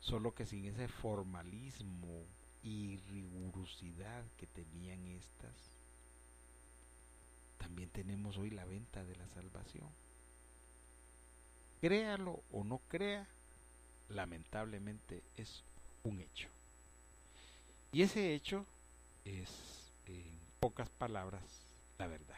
solo 0.00 0.34
que 0.34 0.44
sin 0.44 0.66
ese 0.66 0.88
formalismo 0.88 2.26
y 2.66 2.96
rigurosidad 3.12 4.24
que 4.38 4.48
tenían 4.48 5.06
estas, 5.06 5.54
también 7.58 7.88
tenemos 7.90 8.36
hoy 8.38 8.50
la 8.50 8.64
venta 8.64 9.04
de 9.04 9.14
la 9.14 9.28
salvación. 9.28 9.88
Créalo 11.80 12.42
o 12.50 12.64
no 12.64 12.80
crea, 12.88 13.24
lamentablemente 14.08 15.22
es 15.36 15.62
un 16.02 16.20
hecho. 16.20 16.48
Y 17.92 18.02
ese 18.02 18.34
hecho 18.34 18.66
es, 19.24 19.48
en 20.06 20.36
pocas 20.58 20.88
palabras, 20.88 21.44
la 21.98 22.08
verdad. 22.08 22.34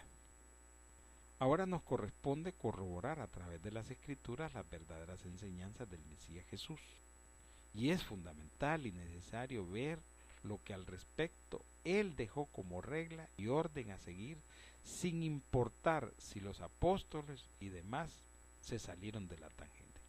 Ahora 1.39 1.64
nos 1.64 1.83
corresponde 1.83 2.53
corroborar 2.53 3.20
a 3.20 3.29
través 3.29 3.62
de 3.62 3.70
las 3.70 3.91
escrituras 3.91 4.53
las 4.53 4.68
verdaderas 4.68 5.24
enseñanzas 5.24 5.89
del 5.89 6.05
Mesías 6.05 6.45
Jesús. 6.51 6.81
Y 7.72 7.91
es 7.91 8.03
fundamental 8.03 8.87
y 8.87 8.93
necesario 8.93 9.66
ver 9.66 9.99
lo 10.43 10.62
que 10.64 10.74
al 10.74 10.86
respecto 10.86 11.62
Él 11.84 12.16
dejó 12.16 12.47
como 12.47 12.80
regla 12.80 13.28
y 13.36 13.49
orden 13.49 13.91
a 13.91 13.99
seguir, 13.99 14.39
sin 14.84 15.22
importar 15.22 16.12
si 16.18 16.41
los 16.41 16.61
apóstoles 16.61 17.45
y 17.61 17.68
demás 17.68 18.11
se 18.62 18.78
salieron 18.78 19.28
de 19.28 19.39
la 19.39 19.49
tangente. 19.51 20.01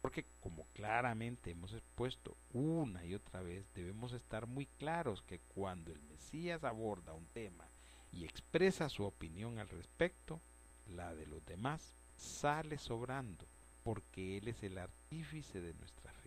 Porque 0.00 0.24
como 0.40 0.64
claramente 0.74 1.50
hemos 1.50 1.72
expuesto 1.72 2.36
una 2.52 3.04
y 3.04 3.14
otra 3.14 3.42
vez, 3.42 3.64
debemos 3.74 4.12
estar 4.12 4.46
muy 4.46 4.66
claros 4.78 5.22
que 5.22 5.40
cuando 5.54 5.92
el 5.92 6.00
Mesías 6.02 6.64
aborda 6.64 7.12
un 7.12 7.26
tema 7.26 7.66
y 8.12 8.24
expresa 8.24 8.88
su 8.88 9.04
opinión 9.04 9.58
al 9.58 9.68
respecto, 9.68 10.40
la 10.88 11.14
de 11.14 11.26
los 11.26 11.44
demás 11.44 11.92
sale 12.16 12.78
sobrando, 12.78 13.44
porque 13.84 14.38
Él 14.38 14.48
es 14.48 14.62
el 14.62 14.78
artífice 14.78 15.60
de 15.60 15.74
nuestra 15.74 16.12
fe. 16.12 16.19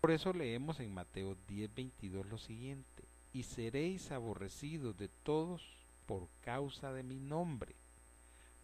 Por 0.00 0.10
eso 0.10 0.32
leemos 0.32 0.80
en 0.80 0.94
Mateo 0.94 1.36
10:22 1.48 2.26
lo 2.26 2.38
siguiente, 2.38 3.04
y 3.32 3.42
seréis 3.42 4.12
aborrecidos 4.12 4.96
de 4.96 5.08
todos 5.08 5.62
por 6.06 6.28
causa 6.42 6.92
de 6.92 7.02
mi 7.02 7.18
nombre, 7.18 7.74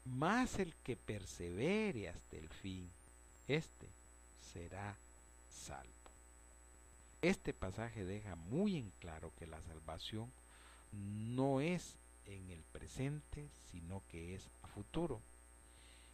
mas 0.05 0.59
el 0.59 0.75
que 0.77 0.97
persevere 0.97 2.09
hasta 2.09 2.37
el 2.37 2.49
fin, 2.49 2.89
este 3.49 3.87
será 4.53 4.97
salvo. 5.51 5.93
Este 7.21 7.53
pasaje 7.53 8.05
deja 8.05 8.35
muy 8.35 8.77
en 8.77 8.91
claro 8.99 9.33
que 9.39 9.47
la 9.47 9.61
salvación 9.63 10.31
no 10.93 11.61
es 11.61 11.95
en 12.27 12.51
el 12.51 12.63
presente, 12.73 13.49
sino 13.71 14.03
que 14.11 14.35
es 14.35 14.49
a 14.63 14.69
futuro. 14.69 15.21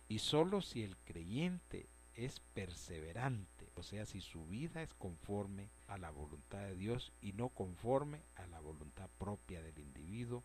Y 0.08 0.18
sólo 0.18 0.62
si 0.62 0.82
el 0.82 0.96
creyente 1.06 1.86
es 2.14 2.40
perseverante, 2.54 3.57
o 3.78 3.82
sea, 3.82 4.06
si 4.06 4.20
su 4.20 4.44
vida 4.46 4.82
es 4.82 4.92
conforme 4.94 5.68
a 5.86 5.98
la 5.98 6.10
voluntad 6.10 6.58
de 6.58 6.74
Dios 6.74 7.12
y 7.22 7.32
no 7.32 7.48
conforme 7.48 8.20
a 8.36 8.46
la 8.48 8.60
voluntad 8.60 9.08
propia 9.18 9.62
del 9.62 9.78
individuo, 9.78 10.42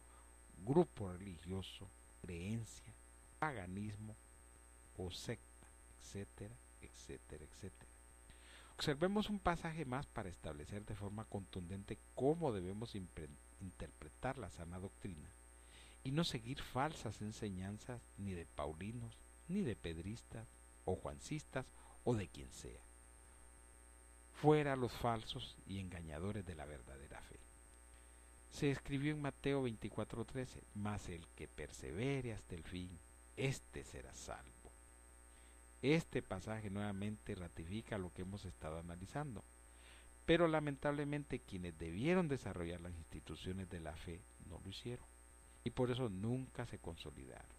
grupo 0.63 1.11
religioso, 1.11 1.87
creencia, 2.21 2.93
paganismo 3.39 4.15
o 4.97 5.09
secta, 5.09 5.67
etcétera, 5.99 6.53
etcétera, 6.81 7.43
etcétera. 7.43 7.91
Observemos 8.75 9.29
un 9.29 9.39
pasaje 9.39 9.85
más 9.85 10.05
para 10.05 10.29
establecer 10.29 10.85
de 10.85 10.95
forma 10.95 11.25
contundente 11.25 11.97
cómo 12.15 12.51
debemos 12.51 12.95
interpretar 12.95 14.37
la 14.37 14.49
sana 14.51 14.79
doctrina 14.79 15.29
y 16.03 16.11
no 16.11 16.23
seguir 16.23 16.61
falsas 16.61 17.21
enseñanzas 17.21 18.01
ni 18.17 18.33
de 18.33 18.45
paulinos, 18.45 19.17
ni 19.47 19.61
de 19.61 19.75
pedristas, 19.75 20.47
o 20.85 20.95
juancistas, 20.95 21.65
o 22.03 22.13
de 22.13 22.27
quien 22.27 22.51
sea. 22.51 22.81
Fuera 24.41 24.75
los 24.75 24.91
falsos 24.91 25.55
y 25.67 25.79
engañadores 25.79 26.45
de 26.45 26.55
la 26.55 26.65
verdadera 26.65 27.21
fe. 27.21 27.39
Se 28.51 28.69
escribió 28.69 29.11
en 29.11 29.21
Mateo 29.21 29.63
24:13, 29.63 30.61
mas 30.75 31.09
el 31.09 31.25
que 31.35 31.47
persevere 31.47 32.33
hasta 32.33 32.55
el 32.55 32.63
fin, 32.63 32.89
éste 33.37 33.83
será 33.83 34.13
salvo. 34.13 34.51
Este 35.81 36.21
pasaje 36.21 36.69
nuevamente 36.69 37.35
ratifica 37.35 37.97
lo 37.97 38.13
que 38.13 38.21
hemos 38.21 38.45
estado 38.45 38.79
analizando, 38.79 39.43
pero 40.25 40.47
lamentablemente 40.47 41.39
quienes 41.39 41.77
debieron 41.77 42.27
desarrollar 42.27 42.79
las 42.79 42.93
instituciones 42.93 43.69
de 43.69 43.79
la 43.79 43.93
fe 43.93 44.21
no 44.49 44.61
lo 44.63 44.69
hicieron 44.69 45.05
y 45.63 45.71
por 45.71 45.91
eso 45.91 46.09
nunca 46.09 46.65
se 46.65 46.79
consolidaron. 46.79 47.51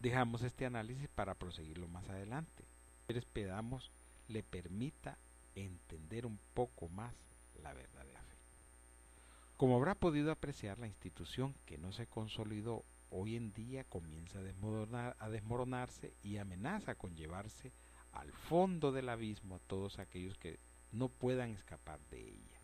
Dejamos 0.00 0.42
este 0.42 0.64
análisis 0.64 1.08
para 1.08 1.34
proseguirlo 1.34 1.88
más 1.88 2.08
adelante, 2.08 2.64
pero 3.06 3.18
esperamos 3.18 3.90
le 4.28 4.42
permita 4.42 5.18
entender 5.64 6.26
un 6.26 6.38
poco 6.54 6.88
más 6.88 7.14
la 7.62 7.72
verdadera 7.72 8.20
fe. 8.22 8.36
Como 9.56 9.76
habrá 9.76 9.94
podido 9.94 10.30
apreciar, 10.30 10.78
la 10.78 10.86
institución 10.86 11.54
que 11.66 11.78
no 11.78 11.92
se 11.92 12.06
consolidó 12.06 12.84
hoy 13.10 13.36
en 13.36 13.52
día 13.52 13.84
comienza 13.84 14.38
a, 14.38 15.28
desmoronarse 15.30 16.12
y 16.22 16.36
amenaza 16.36 16.94
con 16.94 17.14
llevarse 17.16 17.72
al 18.12 18.32
fondo 18.32 18.92
del 18.92 19.08
abismo 19.08 19.56
a 19.56 19.60
todos 19.60 19.98
aquellos 19.98 20.36
que 20.38 20.58
no 20.92 21.08
puedan 21.08 21.50
escapar 21.50 21.98
de 22.10 22.20
ella. 22.20 22.60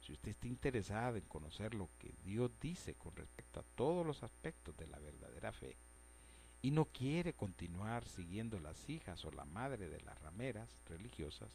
Si 0.00 0.12
usted 0.12 0.32
está 0.32 0.46
interesado 0.46 1.16
en 1.16 1.24
conocer 1.24 1.74
lo 1.74 1.88
que 1.98 2.12
Dios 2.24 2.50
dice 2.60 2.94
con 2.94 3.16
respecto 3.16 3.60
a 3.60 3.64
todos 3.74 4.06
los 4.06 4.22
aspectos 4.22 4.76
de 4.76 4.86
la 4.86 4.98
verdadera 4.98 5.52
fe 5.52 5.76
y 6.60 6.70
no 6.70 6.84
quiere 6.86 7.32
continuar 7.32 8.06
siguiendo 8.08 8.60
las 8.60 8.88
hijas 8.88 9.24
o 9.24 9.30
la 9.30 9.44
madre 9.44 9.88
de 9.88 10.00
las 10.02 10.20
rameras 10.20 10.68
religiosas, 10.88 11.50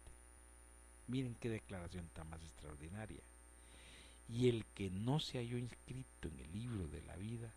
Miren 1.06 1.36
qué 1.36 1.48
declaración 1.48 2.08
tan 2.12 2.28
más 2.28 2.42
extraordinaria. 2.42 3.20
Y 4.28 4.48
el 4.48 4.64
que 4.74 4.90
no 4.90 5.20
se 5.20 5.38
halló 5.38 5.56
inscrito 5.56 6.26
en 6.28 6.40
el 6.40 6.52
libro 6.52 6.88
de 6.88 7.00
la 7.02 7.14
vida 7.14 7.52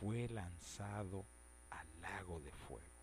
fue 0.00 0.26
lanzado 0.28 1.26
al 1.68 1.86
lago 2.00 2.40
de 2.40 2.50
fuego. 2.50 2.97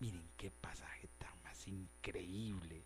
Miren 0.00 0.28
qué 0.36 0.50
pasaje 0.50 1.08
tan 1.18 1.42
más 1.42 1.66
increíble, 1.68 2.84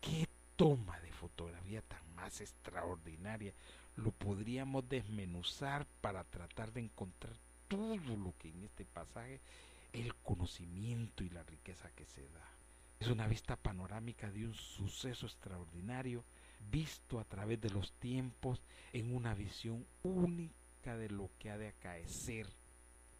qué 0.00 0.26
toma 0.56 0.98
de 1.00 1.12
fotografía 1.12 1.82
tan 1.82 2.14
más 2.14 2.40
extraordinaria 2.40 3.54
lo 3.96 4.12
podríamos 4.12 4.88
desmenuzar 4.88 5.86
para 6.00 6.24
tratar 6.24 6.72
de 6.72 6.80
encontrar 6.80 7.34
todo 7.68 8.16
lo 8.16 8.34
que 8.38 8.50
en 8.50 8.62
este 8.64 8.84
pasaje 8.84 9.40
el 9.92 10.14
conocimiento 10.16 11.24
y 11.24 11.30
la 11.30 11.42
riqueza 11.42 11.90
que 11.92 12.04
se 12.04 12.22
da. 12.28 12.50
Es 13.00 13.08
una 13.08 13.26
vista 13.26 13.56
panorámica 13.56 14.30
de 14.30 14.46
un 14.46 14.54
suceso 14.54 15.26
extraordinario 15.26 16.24
visto 16.70 17.18
a 17.18 17.24
través 17.24 17.60
de 17.60 17.70
los 17.70 17.92
tiempos 17.94 18.62
en 18.92 19.14
una 19.14 19.34
visión 19.34 19.86
única 20.02 20.96
de 20.96 21.08
lo 21.08 21.30
que 21.38 21.50
ha 21.50 21.58
de 21.58 21.68
acaecer 21.68 22.46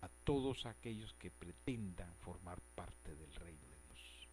a 0.02 0.08
todos 0.24 0.66
aquellos 0.66 1.12
que 1.14 1.30
pretendan 1.30 2.12
formar 2.20 2.60
parte 2.74 3.14
del 3.14 3.34
reino 3.34 3.60
de 3.60 3.76
Dios. 3.88 4.28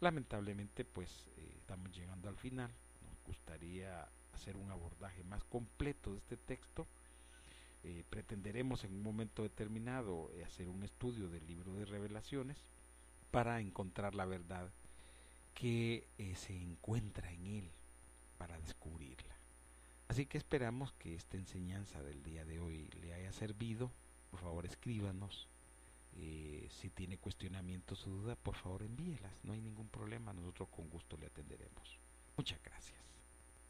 Lamentablemente 0.00 0.84
pues 0.84 1.10
eh, 1.36 1.54
estamos 1.58 1.94
llegando 1.94 2.28
al 2.28 2.36
final. 2.36 2.70
Nos 3.04 3.24
gustaría 3.26 4.06
hacer 4.34 4.56
un 4.56 4.70
abordaje 4.70 5.22
más 5.24 5.42
completo 5.44 6.12
de 6.12 6.18
este 6.18 6.36
texto. 6.36 6.86
Eh, 7.82 8.04
pretenderemos 8.10 8.84
en 8.84 8.94
un 8.94 9.02
momento 9.02 9.42
determinado 9.42 10.30
eh, 10.34 10.44
hacer 10.44 10.68
un 10.68 10.82
estudio 10.82 11.28
del 11.28 11.46
libro 11.46 11.72
de 11.74 11.86
revelaciones 11.86 12.58
para 13.30 13.60
encontrar 13.60 14.14
la 14.14 14.26
verdad 14.26 14.70
que 15.54 16.06
se 16.36 16.56
encuentra 16.56 17.30
en 17.32 17.46
él, 17.46 17.70
para 18.38 18.58
descubrirla. 18.60 19.34
Así 20.10 20.26
que 20.26 20.38
esperamos 20.38 20.92
que 20.94 21.14
esta 21.14 21.36
enseñanza 21.36 22.02
del 22.02 22.24
día 22.24 22.44
de 22.44 22.58
hoy 22.58 22.88
le 23.00 23.14
haya 23.14 23.30
servido. 23.30 23.92
Por 24.30 24.40
favor, 24.40 24.66
escríbanos 24.66 25.48
eh, 26.16 26.68
si 26.70 26.90
tiene 26.90 27.18
cuestionamientos 27.18 28.06
o 28.06 28.10
dudas, 28.10 28.36
por 28.38 28.56
favor 28.56 28.82
envíelas, 28.82 29.32
no 29.42 29.52
hay 29.52 29.60
ningún 29.60 29.88
problema, 29.88 30.32
nosotros 30.32 30.68
con 30.68 30.88
gusto 30.88 31.16
le 31.16 31.26
atenderemos. 31.26 31.98
Muchas 32.36 32.62
gracias. 32.62 32.99